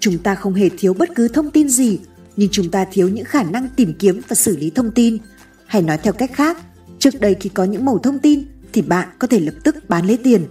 Chúng 0.00 0.18
ta 0.18 0.34
không 0.34 0.54
hề 0.54 0.68
thiếu 0.78 0.94
bất 0.94 1.08
cứ 1.14 1.28
thông 1.28 1.50
tin 1.50 1.68
gì, 1.68 1.98
nhưng 2.36 2.48
chúng 2.52 2.70
ta 2.70 2.86
thiếu 2.92 3.08
những 3.08 3.24
khả 3.24 3.42
năng 3.42 3.68
tìm 3.76 3.94
kiếm 3.98 4.20
và 4.28 4.34
xử 4.34 4.56
lý 4.56 4.70
thông 4.70 4.90
tin. 4.90 5.18
Hay 5.66 5.82
nói 5.82 5.98
theo 5.98 6.12
cách 6.12 6.30
khác, 6.34 6.58
trước 6.98 7.20
đây 7.20 7.36
khi 7.40 7.50
có 7.54 7.64
những 7.64 7.84
mẩu 7.84 7.98
thông 7.98 8.18
tin 8.18 8.44
thì 8.72 8.82
bạn 8.82 9.08
có 9.18 9.26
thể 9.26 9.40
lập 9.40 9.54
tức 9.64 9.88
bán 9.88 10.06
lấy 10.06 10.16
tiền. 10.16 10.46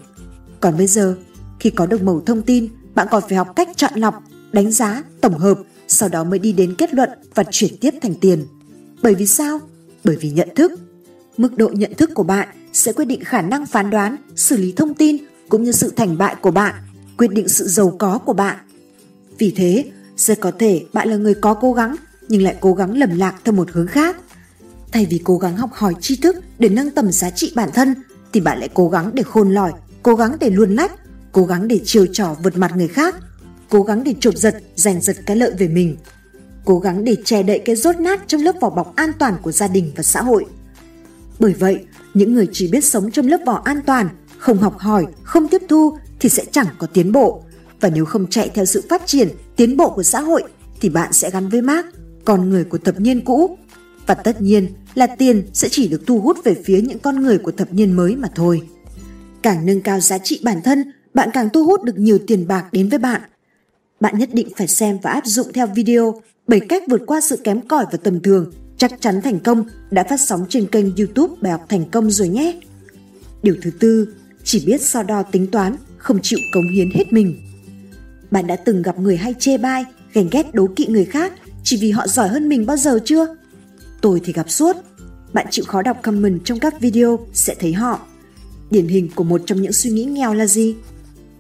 Còn 0.60 0.78
bây 0.78 0.88
giờ, 0.88 1.16
khi 1.60 1.70
có 1.70 1.86
được 1.86 2.04
mẩu 2.04 2.22
thông 2.26 2.42
tin, 2.42 2.68
bạn 2.96 3.08
còn 3.12 3.24
phải 3.30 3.38
học 3.38 3.56
cách 3.56 3.70
chọn 3.76 3.92
lọc, 3.96 4.24
đánh 4.52 4.72
giá, 4.72 5.04
tổng 5.22 5.38
hợp, 5.38 5.58
sau 5.88 6.10
đó 6.10 6.24
mới 6.24 6.40
đi 6.40 6.52
đến 6.52 6.76
kết 6.78 6.94
luận 6.94 7.10
và 7.36 7.44
chuyển 7.52 7.78
tiếp 7.78 7.94
thành 8.02 8.14
tiền. 8.16 8.46
Bởi 9.02 9.16
vì 9.16 9.28
sao? 9.28 9.60
Bởi 10.04 10.16
vì 10.16 10.30
nhận 10.30 10.50
thức. 10.56 10.72
Mức 11.38 11.58
độ 11.58 11.70
nhận 11.70 11.94
thức 11.98 12.10
của 12.16 12.24
bạn 12.24 12.48
sẽ 12.74 12.94
quyết 12.94 13.06
định 13.06 13.24
khả 13.24 13.42
năng 13.42 13.66
phán 13.66 13.90
đoán, 13.90 14.16
xử 14.36 14.58
lý 14.58 14.72
thông 14.72 14.94
tin 14.94 15.18
cũng 15.50 15.64
như 15.64 15.72
sự 15.72 15.94
thành 15.96 16.18
bại 16.18 16.36
của 16.42 16.52
bạn, 16.52 16.76
quyết 17.18 17.32
định 17.32 17.48
sự 17.48 17.68
giàu 17.68 17.96
có 18.00 18.18
của 18.18 18.34
bạn. 18.34 18.58
Vì 19.38 19.54
thế, 19.58 19.86
rất 20.18 20.40
có 20.40 20.52
thể 20.60 20.86
bạn 20.94 21.10
là 21.10 21.16
người 21.16 21.34
có 21.34 21.54
cố 21.54 21.74
gắng 21.74 21.96
nhưng 22.30 22.42
lại 22.42 22.56
cố 22.60 22.74
gắng 22.74 22.98
lầm 22.98 23.18
lạc 23.18 23.36
theo 23.46 23.54
một 23.54 23.72
hướng 23.72 23.88
khác. 23.88 24.18
Thay 24.92 25.08
vì 25.10 25.22
cố 25.24 25.38
gắng 25.38 25.58
học 25.58 25.70
hỏi 25.74 25.94
tri 26.02 26.16
thức 26.16 26.36
để 26.60 26.70
nâng 26.70 26.92
tầm 26.92 27.12
giá 27.12 27.30
trị 27.30 27.52
bản 27.56 27.70
thân 27.74 27.96
thì 28.34 28.40
bạn 28.40 28.60
lại 28.60 28.70
cố 28.74 28.90
gắng 28.90 29.12
để 29.14 29.24
khôn 29.24 29.54
lỏi, 29.54 29.72
cố 30.04 30.16
gắng 30.16 30.38
để 30.40 30.50
luồn 30.50 30.76
lách, 30.76 30.92
cố 31.32 31.46
gắng 31.46 31.68
để 31.68 31.82
chiều 31.86 32.06
trò 32.14 32.36
vượt 32.44 32.58
mặt 32.58 32.72
người 32.76 32.88
khác, 32.88 33.16
cố 33.70 33.82
gắng 33.82 34.04
để 34.04 34.16
chộp 34.20 34.36
giật, 34.36 34.56
giành 34.76 35.02
giật 35.02 35.16
cái 35.26 35.38
lợi 35.38 35.52
về 35.60 35.68
mình, 35.68 35.98
cố 36.66 36.80
gắng 36.80 37.04
để 37.04 37.16
che 37.26 37.44
đậy 37.44 37.60
cái 37.66 37.76
rốt 37.76 38.00
nát 38.00 38.22
trong 38.28 38.42
lớp 38.42 38.56
vỏ 38.62 38.70
bọc 38.70 38.96
an 38.96 39.12
toàn 39.20 39.36
của 39.42 39.52
gia 39.52 39.68
đình 39.68 39.92
và 39.96 40.04
xã 40.04 40.22
hội. 40.22 40.46
Bởi 41.40 41.54
vậy, 41.54 41.80
những 42.14 42.34
người 42.34 42.48
chỉ 42.52 42.68
biết 42.72 42.84
sống 42.84 43.12
trong 43.12 43.28
lớp 43.28 43.40
vỏ 43.46 43.62
an 43.66 43.82
toàn, 43.86 44.10
không 44.38 44.58
học 44.58 44.78
hỏi, 44.78 45.06
không 45.24 45.48
tiếp 45.48 45.62
thu 45.70 45.98
thì 46.20 46.30
sẽ 46.30 46.46
chẳng 46.52 46.68
có 46.78 46.88
tiến 46.88 47.12
bộ. 47.12 47.44
Và 47.80 47.90
nếu 47.90 48.06
không 48.06 48.28
chạy 48.28 48.50
theo 48.54 48.66
sự 48.66 48.84
phát 48.90 49.02
triển, 49.06 49.30
tiến 49.56 49.78
bộ 49.78 49.90
của 49.90 50.04
xã 50.04 50.22
hội 50.22 50.44
thì 50.82 50.90
bạn 50.90 51.14
sẽ 51.14 51.30
gắn 51.30 51.50
với 51.50 51.62
mác 51.62 51.86
con 52.26 52.50
người 52.50 52.64
của 52.64 52.78
thập 52.78 53.00
niên 53.00 53.26
cũ. 53.26 53.58
Và 54.08 54.14
tất 54.14 54.42
nhiên 54.42 54.68
là 54.96 55.08
tiền 55.08 55.44
sẽ 55.54 55.68
chỉ 55.72 55.88
được 55.88 56.08
thu 56.08 56.20
hút 56.20 56.38
về 56.44 56.56
phía 56.66 56.82
những 56.82 57.00
con 57.00 57.24
người 57.24 57.38
của 57.38 57.52
thập 57.52 57.74
niên 57.74 57.92
mới 57.94 58.16
mà 58.16 58.28
thôi. 58.36 58.62
Càng 59.42 59.66
nâng 59.66 59.82
cao 59.82 60.00
giá 60.00 60.18
trị 60.18 60.40
bản 60.44 60.62
thân, 60.64 60.92
bạn 61.14 61.30
càng 61.34 61.50
thu 61.50 61.66
hút 61.66 61.84
được 61.84 61.98
nhiều 61.98 62.20
tiền 62.28 62.48
bạc 62.48 62.66
đến 62.72 62.90
với 62.90 63.00
bạn. 63.00 63.22
Bạn 64.00 64.18
nhất 64.18 64.30
định 64.34 64.48
phải 64.58 64.68
xem 64.68 64.98
và 65.02 65.12
áp 65.12 65.26
dụng 65.26 65.54
theo 65.54 65.68
video 65.68 66.22
7 66.48 66.60
cách 66.60 66.84
vượt 66.88 67.02
qua 67.08 67.22
sự 67.22 67.38
kém 67.44 67.62
cỏi 67.62 67.86
và 67.92 67.98
tầm 68.04 68.20
thường, 68.22 68.52
chắc 68.78 69.02
chắn 69.02 69.22
thành 69.22 69.40
công 69.40 69.64
đã 69.92 70.04
phát 70.04 70.22
sóng 70.22 70.46
trên 70.50 70.68
kênh 70.68 70.96
YouTube 70.96 71.36
Bài 71.42 71.52
học 71.52 71.66
thành 71.70 71.90
công 71.92 72.12
rồi 72.12 72.28
nhé. 72.28 72.60
Điều 73.44 73.56
thứ 73.62 73.72
tư, 73.80 74.08
chỉ 74.44 74.64
biết 74.66 74.82
so 74.82 75.04
đo 75.04 75.24
tính 75.24 75.48
toán, 75.48 75.76
không 75.98 76.20
chịu 76.22 76.40
cống 76.54 76.70
hiến 76.70 76.92
hết 76.92 77.14
mình. 77.14 77.40
Bạn 78.32 78.48
đã 78.48 78.56
từng 78.56 78.82
gặp 78.82 79.00
người 79.00 79.18
hay 79.18 79.34
chê 79.40 79.58
bai, 79.58 79.86
ghen 80.14 80.30
ghét 80.32 80.54
đố 80.54 80.68
kỵ 80.76 80.86
người 80.86 81.06
khác 81.06 81.34
chỉ 81.64 81.78
vì 81.78 81.92
họ 81.92 82.08
giỏi 82.08 82.28
hơn 82.28 82.50
mình 82.50 82.66
bao 82.66 82.78
giờ 82.78 83.00
chưa? 83.06 83.36
Tôi 84.02 84.22
thì 84.24 84.34
gặp 84.34 84.50
suốt. 84.50 84.76
Bạn 85.34 85.46
chịu 85.52 85.66
khó 85.68 85.82
đọc 85.82 85.98
comment 86.04 86.42
trong 86.46 86.60
các 86.60 86.80
video 86.80 87.20
sẽ 87.34 87.56
thấy 87.60 87.74
họ. 87.74 88.00
Điển 88.72 88.88
hình 88.88 89.10
của 89.16 89.24
một 89.24 89.42
trong 89.46 89.62
những 89.62 89.74
suy 89.74 89.90
nghĩ 89.90 90.06
nghèo 90.06 90.34
là 90.34 90.46
gì? 90.46 90.76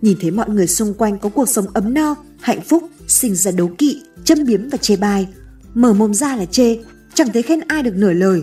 Nhìn 0.01 0.17
thấy 0.21 0.31
mọi 0.31 0.49
người 0.49 0.67
xung 0.67 0.93
quanh 0.93 1.19
có 1.19 1.29
cuộc 1.29 1.49
sống 1.49 1.65
ấm 1.73 1.93
no, 1.93 2.15
hạnh 2.39 2.61
phúc, 2.61 2.83
sinh 3.07 3.35
ra 3.35 3.51
đố 3.51 3.69
kỵ, 3.77 4.01
châm 4.23 4.45
biếm 4.45 4.69
và 4.69 4.77
chê 4.77 4.95
bai. 4.95 5.27
Mở 5.73 5.93
mồm 5.93 6.13
ra 6.13 6.35
là 6.35 6.45
chê, 6.45 6.77
chẳng 7.13 7.27
thấy 7.33 7.41
khen 7.41 7.59
ai 7.67 7.83
được 7.83 7.95
nửa 7.95 8.13
lời. 8.13 8.41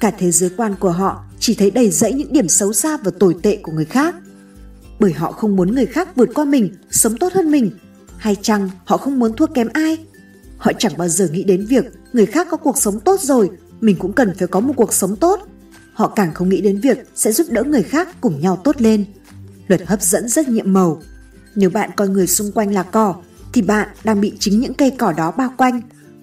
Cả 0.00 0.10
thế 0.18 0.30
giới 0.30 0.50
quan 0.56 0.74
của 0.80 0.90
họ 0.90 1.24
chỉ 1.38 1.54
thấy 1.54 1.70
đầy 1.70 1.90
rẫy 1.90 2.12
những 2.12 2.32
điểm 2.32 2.48
xấu 2.48 2.72
xa 2.72 2.96
và 3.04 3.10
tồi 3.18 3.36
tệ 3.42 3.56
của 3.56 3.72
người 3.72 3.84
khác. 3.84 4.14
Bởi 5.00 5.12
họ 5.12 5.32
không 5.32 5.56
muốn 5.56 5.74
người 5.74 5.86
khác 5.86 6.16
vượt 6.16 6.28
qua 6.34 6.44
mình, 6.44 6.70
sống 6.90 7.16
tốt 7.16 7.32
hơn 7.32 7.50
mình. 7.50 7.70
Hay 8.16 8.36
chăng 8.42 8.70
họ 8.84 8.96
không 8.96 9.18
muốn 9.18 9.36
thua 9.36 9.46
kém 9.46 9.68
ai? 9.72 9.98
Họ 10.56 10.72
chẳng 10.78 10.92
bao 10.98 11.08
giờ 11.08 11.28
nghĩ 11.32 11.44
đến 11.44 11.66
việc 11.66 11.84
người 12.12 12.26
khác 12.26 12.46
có 12.50 12.56
cuộc 12.56 12.78
sống 12.78 13.00
tốt 13.00 13.20
rồi, 13.20 13.50
mình 13.80 13.96
cũng 13.98 14.12
cần 14.12 14.34
phải 14.38 14.48
có 14.48 14.60
một 14.60 14.72
cuộc 14.76 14.92
sống 14.92 15.16
tốt. 15.16 15.40
Họ 15.92 16.08
càng 16.08 16.34
không 16.34 16.48
nghĩ 16.48 16.60
đến 16.60 16.80
việc 16.80 16.98
sẽ 17.14 17.32
giúp 17.32 17.46
đỡ 17.50 17.62
người 17.64 17.82
khác 17.82 18.08
cùng 18.20 18.40
nhau 18.40 18.60
tốt 18.64 18.80
lên. 18.82 19.04
Luật 19.68 19.82
hấp 19.86 20.02
dẫn 20.02 20.28
rất 20.28 20.48
nhiệm 20.48 20.72
màu. 20.72 21.02
Nếu 21.54 21.70
bạn 21.70 21.90
coi 21.96 22.08
người 22.08 22.26
xung 22.26 22.52
quanh 22.52 22.74
là 22.74 22.82
cỏ, 22.82 23.14
thì 23.52 23.62
bạn 23.62 23.88
đang 24.04 24.20
bị 24.20 24.32
chính 24.38 24.60
những 24.60 24.74
cây 24.74 24.92
cỏ 24.98 25.12
đó 25.12 25.30
bao 25.30 25.54
quanh. 25.56 25.80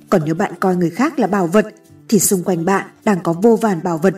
Còn 0.10 0.22
nếu 0.26 0.36
bạn 0.36 0.54
coi 0.60 0.76
người 0.76 0.90
khác 0.90 1.20
là 1.20 1.28
bảo 1.28 1.48
vật, 1.48 1.66
thì 2.10 2.20
xung 2.20 2.44
quanh 2.44 2.66
bạn 2.66 2.88
đang 3.06 3.24
có 3.24 3.34
vô 3.34 3.56
vàn 3.56 3.84
bảo 3.84 3.98
vật. 3.98 4.14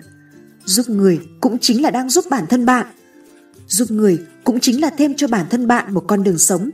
Giúp 0.65 0.89
người 0.89 1.19
cũng 1.41 1.57
chính 1.59 1.81
là 1.81 1.91
đang 1.91 2.09
giúp 2.09 2.25
bản 2.29 2.45
thân 2.49 2.65
bạn. 2.65 2.87
Giúp 3.67 3.91
người 3.91 4.19
cũng 4.43 4.59
chính 4.59 4.81
là 4.81 4.89
thêm 4.97 5.13
cho 5.15 5.27
bản 5.27 5.45
thân 5.49 5.67
bạn 5.67 5.93
một 5.93 6.03
con 6.07 6.23
đường 6.23 6.37
sống. 6.37 6.69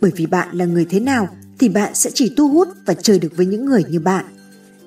Bởi 0.00 0.10
vì 0.16 0.26
bạn 0.26 0.56
là 0.56 0.64
người 0.64 0.84
thế 0.84 1.00
nào 1.00 1.28
thì 1.58 1.68
bạn 1.68 1.94
sẽ 1.94 2.10
chỉ 2.14 2.34
thu 2.36 2.48
hút 2.48 2.68
và 2.86 2.94
chơi 2.94 3.18
được 3.18 3.36
với 3.36 3.46
những 3.46 3.64
người 3.64 3.84
như 3.88 4.00
bạn. 4.00 4.24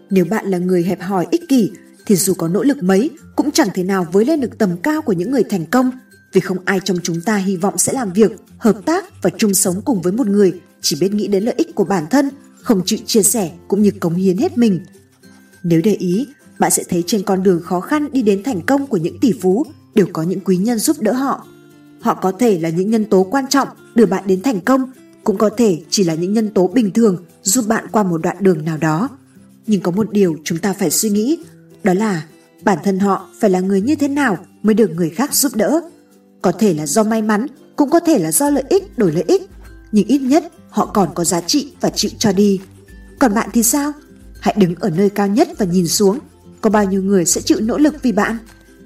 Nếu 0.10 0.26
bạn 0.26 0.46
là 0.46 0.58
người 0.58 0.84
hẹp 0.84 1.02
hòi 1.02 1.28
ích 1.32 1.48
kỷ 1.50 1.72
thì 2.06 2.16
dù 2.16 2.34
có 2.34 2.48
nỗ 2.48 2.64
lực 2.64 2.84
mấy 2.84 3.10
cũng 3.36 3.52
chẳng 3.52 3.70
thể 3.74 3.84
nào 3.84 4.08
với 4.12 4.26
lên 4.26 4.42
được 4.42 4.58
tầm 4.58 4.78
cao 4.78 5.02
của 5.02 5.14
những 5.14 5.32
người 5.32 5.44
thành 5.44 5.66
công 5.66 5.92
vì 6.34 6.42
không 6.42 6.58
ai 6.66 6.80
trong 6.84 6.98
chúng 7.04 7.22
ta 7.22 7.36
hy 7.36 7.58
vọng 7.58 7.78
sẽ 7.78 7.94
làm 7.94 8.14
việc, 8.14 8.32
hợp 8.58 8.82
tác 8.86 9.22
và 9.22 9.30
chung 9.38 9.54
sống 9.54 9.82
cùng 9.86 10.02
với 10.02 10.14
một 10.14 10.28
người 10.28 10.54
chỉ 10.82 10.98
biết 11.02 11.14
nghĩ 11.14 11.28
đến 11.28 11.44
lợi 11.44 11.54
ích 11.58 11.76
của 11.76 11.84
bản 11.84 12.06
thân, 12.10 12.30
không 12.62 12.82
chịu 12.86 13.00
chia 13.06 13.24
sẻ 13.24 13.52
cũng 13.68 13.82
như 13.82 13.92
cống 14.00 14.16
hiến 14.16 14.38
hết 14.38 14.58
mình. 14.58 14.80
Nếu 15.64 15.82
để 15.84 15.94
ý, 15.94 16.28
bạn 16.60 16.72
sẽ 16.72 16.84
thấy 16.90 17.04
trên 17.08 17.24
con 17.24 17.44
đường 17.44 17.62
khó 17.64 17.80
khăn 17.80 18.08
đi 18.12 18.22
đến 18.22 18.44
thành 18.44 18.62
công 18.62 18.88
của 18.88 18.98
những 18.98 19.20
tỷ 19.20 19.32
phú 19.42 19.66
đều 19.96 20.08
có 20.14 20.24
những 20.24 20.40
quý 20.40 20.58
nhân 20.58 20.80
giúp 20.80 20.98
đỡ 21.00 21.14
họ. 21.14 21.48
Họ 22.02 22.14
có 22.14 22.32
thể 22.32 22.60
là 22.60 22.70
những 22.70 22.92
nhân 22.92 23.06
tố 23.06 23.28
quan 23.32 23.48
trọng 23.50 23.68
đưa 23.96 24.06
bạn 24.06 24.24
đến 24.28 24.42
thành 24.42 24.62
công, 24.62 24.92
cũng 25.24 25.38
có 25.38 25.50
thể 25.58 25.82
chỉ 25.90 26.04
là 26.04 26.14
những 26.14 26.34
nhân 26.34 26.50
tố 26.50 26.68
bình 26.68 26.92
thường 26.92 27.26
giúp 27.44 27.66
bạn 27.68 27.86
qua 27.92 28.04
một 28.04 28.22
đoạn 28.22 28.38
đường 28.40 28.66
nào 28.66 28.78
đó. 28.78 29.10
Nhưng 29.68 29.82
có 29.82 29.92
một 29.92 30.12
điều 30.12 30.36
chúng 30.44 30.58
ta 30.58 30.74
phải 30.74 30.90
suy 30.90 31.10
nghĩ, 31.10 31.38
đó 31.84 31.94
là 31.94 32.26
bản 32.64 32.78
thân 32.84 33.00
họ 33.00 33.30
phải 33.40 33.50
là 33.50 33.60
người 33.60 33.82
như 33.82 33.96
thế 33.96 34.08
nào 34.08 34.38
mới 34.64 34.74
được 34.74 34.92
người 34.96 35.10
khác 35.10 35.34
giúp 35.34 35.52
đỡ. 35.56 35.82
Có 36.42 36.52
thể 36.52 36.74
là 36.74 36.86
do 36.86 37.04
may 37.04 37.22
mắn, 37.22 37.48
cũng 37.76 37.90
có 37.90 38.00
thể 38.00 38.20
là 38.20 38.32
do 38.32 38.50
lợi 38.50 38.64
ích 38.70 38.98
đổi 38.98 39.12
lợi 39.12 39.24
ích, 39.28 39.50
nhưng 39.92 40.08
ít 40.08 40.20
nhất 40.20 40.52
họ 40.70 40.86
còn 40.86 41.10
có 41.14 41.24
giá 41.24 41.42
trị 41.42 41.74
và 41.82 41.90
chịu 41.90 42.12
cho 42.20 42.32
đi. 42.32 42.60
Còn 43.20 43.34
bạn 43.34 43.50
thì 43.54 43.64
sao? 43.64 43.92
Hãy 44.40 44.56
đứng 44.58 44.76
ở 44.76 44.90
nơi 44.90 45.10
cao 45.10 45.28
nhất 45.28 45.50
và 45.58 45.66
nhìn 45.66 45.88
xuống, 45.88 46.20
có 46.62 46.70
bao 46.70 46.86
nhiêu 46.86 47.04
người 47.04 47.26
sẽ 47.26 47.42
chịu 47.42 47.60
nỗ 47.62 47.78
lực 47.78 47.96
vì 48.02 48.12
bạn? 48.12 48.38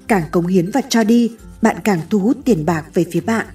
Càng 0.08 0.22
cống 0.32 0.46
hiến 0.46 0.70
và 0.70 0.80
cho 0.88 1.04
đi, 1.04 1.30
bạn 1.62 1.76
càng 1.84 2.00
thu 2.10 2.18
hút 2.18 2.36
tiền 2.44 2.66
bạc 2.66 2.84
về 2.94 3.04
phía 3.12 3.20
bạn. 3.20 3.46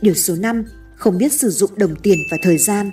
Điều 0.00 0.14
số 0.14 0.36
5, 0.36 0.64
không 0.96 1.18
biết 1.18 1.32
sử 1.32 1.50
dụng 1.50 1.70
đồng 1.76 1.96
tiền 1.96 2.18
và 2.30 2.36
thời 2.42 2.58
gian. 2.58 2.90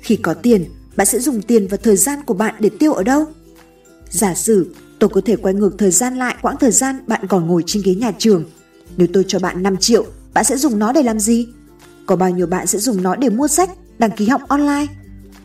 Khi 0.00 0.16
có 0.16 0.34
tiền, 0.34 0.64
bạn 0.96 1.06
sẽ 1.06 1.18
dùng 1.18 1.42
tiền 1.42 1.68
và 1.68 1.76
thời 1.76 1.96
gian 1.96 2.22
của 2.26 2.34
bạn 2.34 2.54
để 2.58 2.70
tiêu 2.78 2.92
ở 2.92 3.02
đâu? 3.02 3.26
Giả 4.10 4.34
sử 4.34 4.74
tôi 4.98 5.10
có 5.10 5.20
thể 5.24 5.36
quay 5.36 5.54
ngược 5.54 5.78
thời 5.78 5.90
gian 5.90 6.16
lại 6.16 6.36
quãng 6.42 6.56
thời 6.60 6.70
gian 6.70 7.00
bạn 7.06 7.26
còn 7.28 7.46
ngồi 7.46 7.62
trên 7.66 7.82
ghế 7.82 7.94
nhà 7.94 8.12
trường. 8.18 8.44
Nếu 8.96 9.08
tôi 9.12 9.24
cho 9.28 9.38
bạn 9.38 9.62
5 9.62 9.76
triệu, 9.76 10.06
bạn 10.34 10.44
sẽ 10.44 10.56
dùng 10.56 10.78
nó 10.78 10.92
để 10.92 11.02
làm 11.02 11.20
gì? 11.20 11.48
Có 12.06 12.16
bao 12.16 12.30
nhiêu 12.30 12.46
bạn 12.46 12.66
sẽ 12.66 12.78
dùng 12.78 13.02
nó 13.02 13.16
để 13.16 13.30
mua 13.30 13.48
sách, 13.48 13.70
đăng 13.98 14.10
ký 14.10 14.28
học 14.28 14.42
online? 14.48 14.86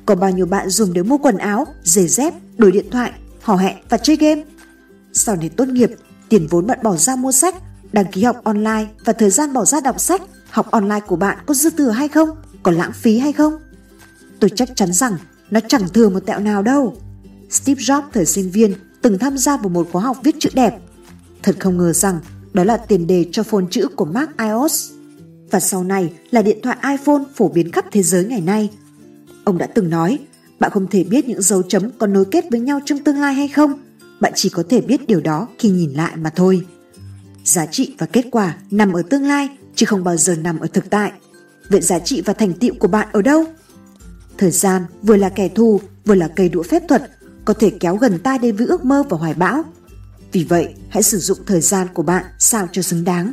Có 0.05 0.15
bao 0.15 0.31
nhiêu 0.31 0.45
bạn 0.45 0.69
dùng 0.69 0.93
để 0.93 1.03
mua 1.03 1.17
quần 1.17 1.37
áo, 1.37 1.65
giày 1.83 2.07
dép, 2.07 2.33
đổi 2.57 2.71
điện 2.71 2.85
thoại, 2.91 3.11
hò 3.41 3.55
hẹn 3.55 3.77
và 3.89 3.97
chơi 3.97 4.15
game? 4.15 4.43
Sau 5.13 5.35
này 5.35 5.49
tốt 5.49 5.67
nghiệp, 5.67 5.91
tiền 6.29 6.47
vốn 6.49 6.67
bạn 6.67 6.79
bỏ 6.83 6.95
ra 6.95 7.15
mua 7.15 7.31
sách, 7.31 7.55
đăng 7.91 8.11
ký 8.11 8.23
học 8.23 8.41
online 8.43 8.85
và 9.05 9.13
thời 9.13 9.29
gian 9.29 9.53
bỏ 9.53 9.65
ra 9.65 9.79
đọc 9.79 9.99
sách, 9.99 10.21
học 10.49 10.71
online 10.71 10.99
của 10.99 11.15
bạn 11.15 11.37
có 11.45 11.53
dư 11.53 11.69
thừa 11.69 11.89
hay 11.89 12.07
không? 12.07 12.29
Có 12.63 12.71
lãng 12.71 12.93
phí 12.93 13.19
hay 13.19 13.33
không? 13.33 13.53
Tôi 14.39 14.49
chắc 14.55 14.69
chắn 14.75 14.93
rằng 14.93 15.17
nó 15.51 15.59
chẳng 15.67 15.89
thừa 15.89 16.09
một 16.09 16.25
tẹo 16.25 16.39
nào 16.39 16.61
đâu. 16.61 16.95
Steve 17.49 17.81
Jobs 17.81 18.03
thời 18.13 18.25
sinh 18.25 18.51
viên 18.51 18.73
từng 19.01 19.19
tham 19.19 19.37
gia 19.37 19.57
vào 19.57 19.69
một 19.69 19.87
khóa 19.91 20.01
học 20.01 20.17
viết 20.23 20.35
chữ 20.39 20.49
đẹp. 20.53 20.77
Thật 21.43 21.55
không 21.59 21.77
ngờ 21.77 21.93
rằng 21.93 22.19
đó 22.57 22.63
là 22.63 22.77
tiền 22.77 23.07
đề 23.07 23.25
cho 23.31 23.43
phone 23.43 23.65
chữ 23.71 23.87
của 23.95 24.05
Mac 24.05 24.37
iOS 24.37 24.91
và 25.51 25.59
sau 25.59 25.83
này 25.83 26.13
là 26.31 26.41
điện 26.41 26.57
thoại 26.63 26.77
iPhone 26.91 27.23
phổ 27.35 27.49
biến 27.49 27.71
khắp 27.71 27.85
thế 27.91 28.03
giới 28.03 28.25
ngày 28.25 28.41
nay. 28.41 28.69
Ông 29.43 29.57
đã 29.57 29.67
từng 29.67 29.89
nói, 29.89 30.19
bạn 30.59 30.71
không 30.71 30.87
thể 30.87 31.03
biết 31.03 31.27
những 31.27 31.41
dấu 31.41 31.63
chấm 31.63 31.89
có 31.97 32.07
nối 32.07 32.25
kết 32.25 32.45
với 32.51 32.59
nhau 32.59 32.79
trong 32.85 32.99
tương 32.99 33.19
lai 33.19 33.33
hay 33.33 33.47
không, 33.47 33.73
bạn 34.19 34.33
chỉ 34.35 34.49
có 34.49 34.63
thể 34.69 34.81
biết 34.81 35.07
điều 35.07 35.21
đó 35.21 35.47
khi 35.59 35.69
nhìn 35.69 35.93
lại 35.93 36.15
mà 36.15 36.29
thôi. 36.29 36.65
Giá 37.43 37.65
trị 37.65 37.95
và 37.97 38.05
kết 38.05 38.25
quả 38.31 38.55
nằm 38.71 38.93
ở 38.93 39.01
tương 39.09 39.23
lai 39.23 39.49
chứ 39.75 39.85
không 39.85 40.03
bao 40.03 40.17
giờ 40.17 40.35
nằm 40.35 40.59
ở 40.59 40.67
thực 40.67 40.89
tại. 40.89 41.11
Vậy 41.69 41.81
giá 41.81 41.99
trị 41.99 42.21
và 42.21 42.33
thành 42.33 42.53
tựu 42.53 42.73
của 42.79 42.87
bạn 42.87 43.07
ở 43.11 43.21
đâu? 43.21 43.45
Thời 44.37 44.51
gian 44.51 44.83
vừa 45.03 45.15
là 45.15 45.29
kẻ 45.29 45.47
thù, 45.47 45.81
vừa 46.05 46.15
là 46.15 46.27
cây 46.35 46.49
đũa 46.49 46.63
phép 46.63 46.83
thuật, 46.87 47.11
có 47.45 47.53
thể 47.53 47.71
kéo 47.79 47.95
gần 47.95 48.19
ta 48.19 48.37
đến 48.37 48.55
với 48.55 48.67
ước 48.67 48.85
mơ 48.85 49.03
và 49.09 49.17
hoài 49.17 49.33
bão. 49.33 49.63
Vì 50.31 50.43
vậy, 50.43 50.73
hãy 50.89 51.03
sử 51.03 51.17
dụng 51.17 51.37
thời 51.45 51.61
gian 51.61 51.87
của 51.93 52.03
bạn 52.03 52.25
sao 52.39 52.67
cho 52.71 52.81
xứng 52.81 53.03
đáng. 53.03 53.31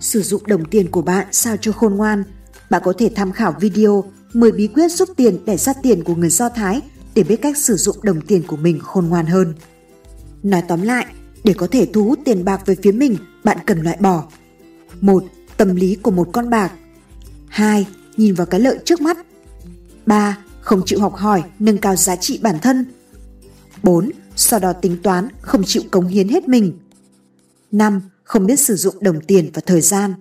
Sử 0.00 0.22
dụng 0.22 0.46
đồng 0.46 0.64
tiền 0.64 0.90
của 0.90 1.02
bạn 1.02 1.26
sao 1.32 1.56
cho 1.60 1.72
khôn 1.72 1.94
ngoan. 1.94 2.24
Bạn 2.70 2.82
có 2.84 2.92
thể 2.98 3.10
tham 3.14 3.32
khảo 3.32 3.54
video 3.60 4.04
10 4.32 4.52
bí 4.52 4.66
quyết 4.66 4.92
giúp 4.92 5.08
tiền 5.16 5.38
để 5.46 5.56
ra 5.56 5.72
tiền 5.82 6.04
của 6.04 6.14
người 6.14 6.30
Do 6.30 6.48
Thái 6.48 6.80
để 7.14 7.22
biết 7.22 7.36
cách 7.36 7.56
sử 7.56 7.76
dụng 7.76 7.96
đồng 8.02 8.20
tiền 8.20 8.42
của 8.46 8.56
mình 8.56 8.78
khôn 8.78 9.06
ngoan 9.06 9.26
hơn. 9.26 9.54
Nói 10.42 10.62
tóm 10.68 10.82
lại, 10.82 11.06
để 11.44 11.54
có 11.54 11.66
thể 11.70 11.88
thu 11.92 12.04
hút 12.04 12.18
tiền 12.24 12.44
bạc 12.44 12.66
về 12.66 12.76
phía 12.82 12.92
mình, 12.92 13.16
bạn 13.44 13.58
cần 13.66 13.80
loại 13.80 13.96
bỏ. 14.00 14.24
một 15.00 15.24
Tâm 15.56 15.74
lý 15.76 15.96
của 16.02 16.10
một 16.10 16.28
con 16.32 16.50
bạc. 16.50 16.72
2. 17.48 17.86
Nhìn 18.16 18.34
vào 18.34 18.46
cái 18.46 18.60
lợi 18.60 18.78
trước 18.84 19.00
mắt. 19.00 19.18
3. 20.06 20.38
Không 20.60 20.82
chịu 20.86 21.00
học 21.00 21.14
hỏi, 21.14 21.42
nâng 21.58 21.78
cao 21.78 21.96
giá 21.96 22.16
trị 22.16 22.40
bản 22.42 22.58
thân. 22.62 22.86
4. 23.82 24.10
Sau 24.36 24.60
đó 24.60 24.72
tính 24.72 24.96
toán, 25.02 25.28
không 25.40 25.62
chịu 25.66 25.82
cống 25.90 26.06
hiến 26.06 26.28
hết 26.28 26.48
mình. 26.48 26.78
5. 27.72 28.00
Không 28.24 28.46
biết 28.46 28.56
sử 28.56 28.76
dụng 28.76 28.94
đồng 29.00 29.20
tiền 29.20 29.50
và 29.54 29.62
thời 29.66 29.80
gian. 29.80 30.14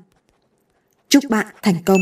Chúc 1.10 1.24
bạn 1.30 1.48
thành 1.62 1.84
công! 1.86 2.00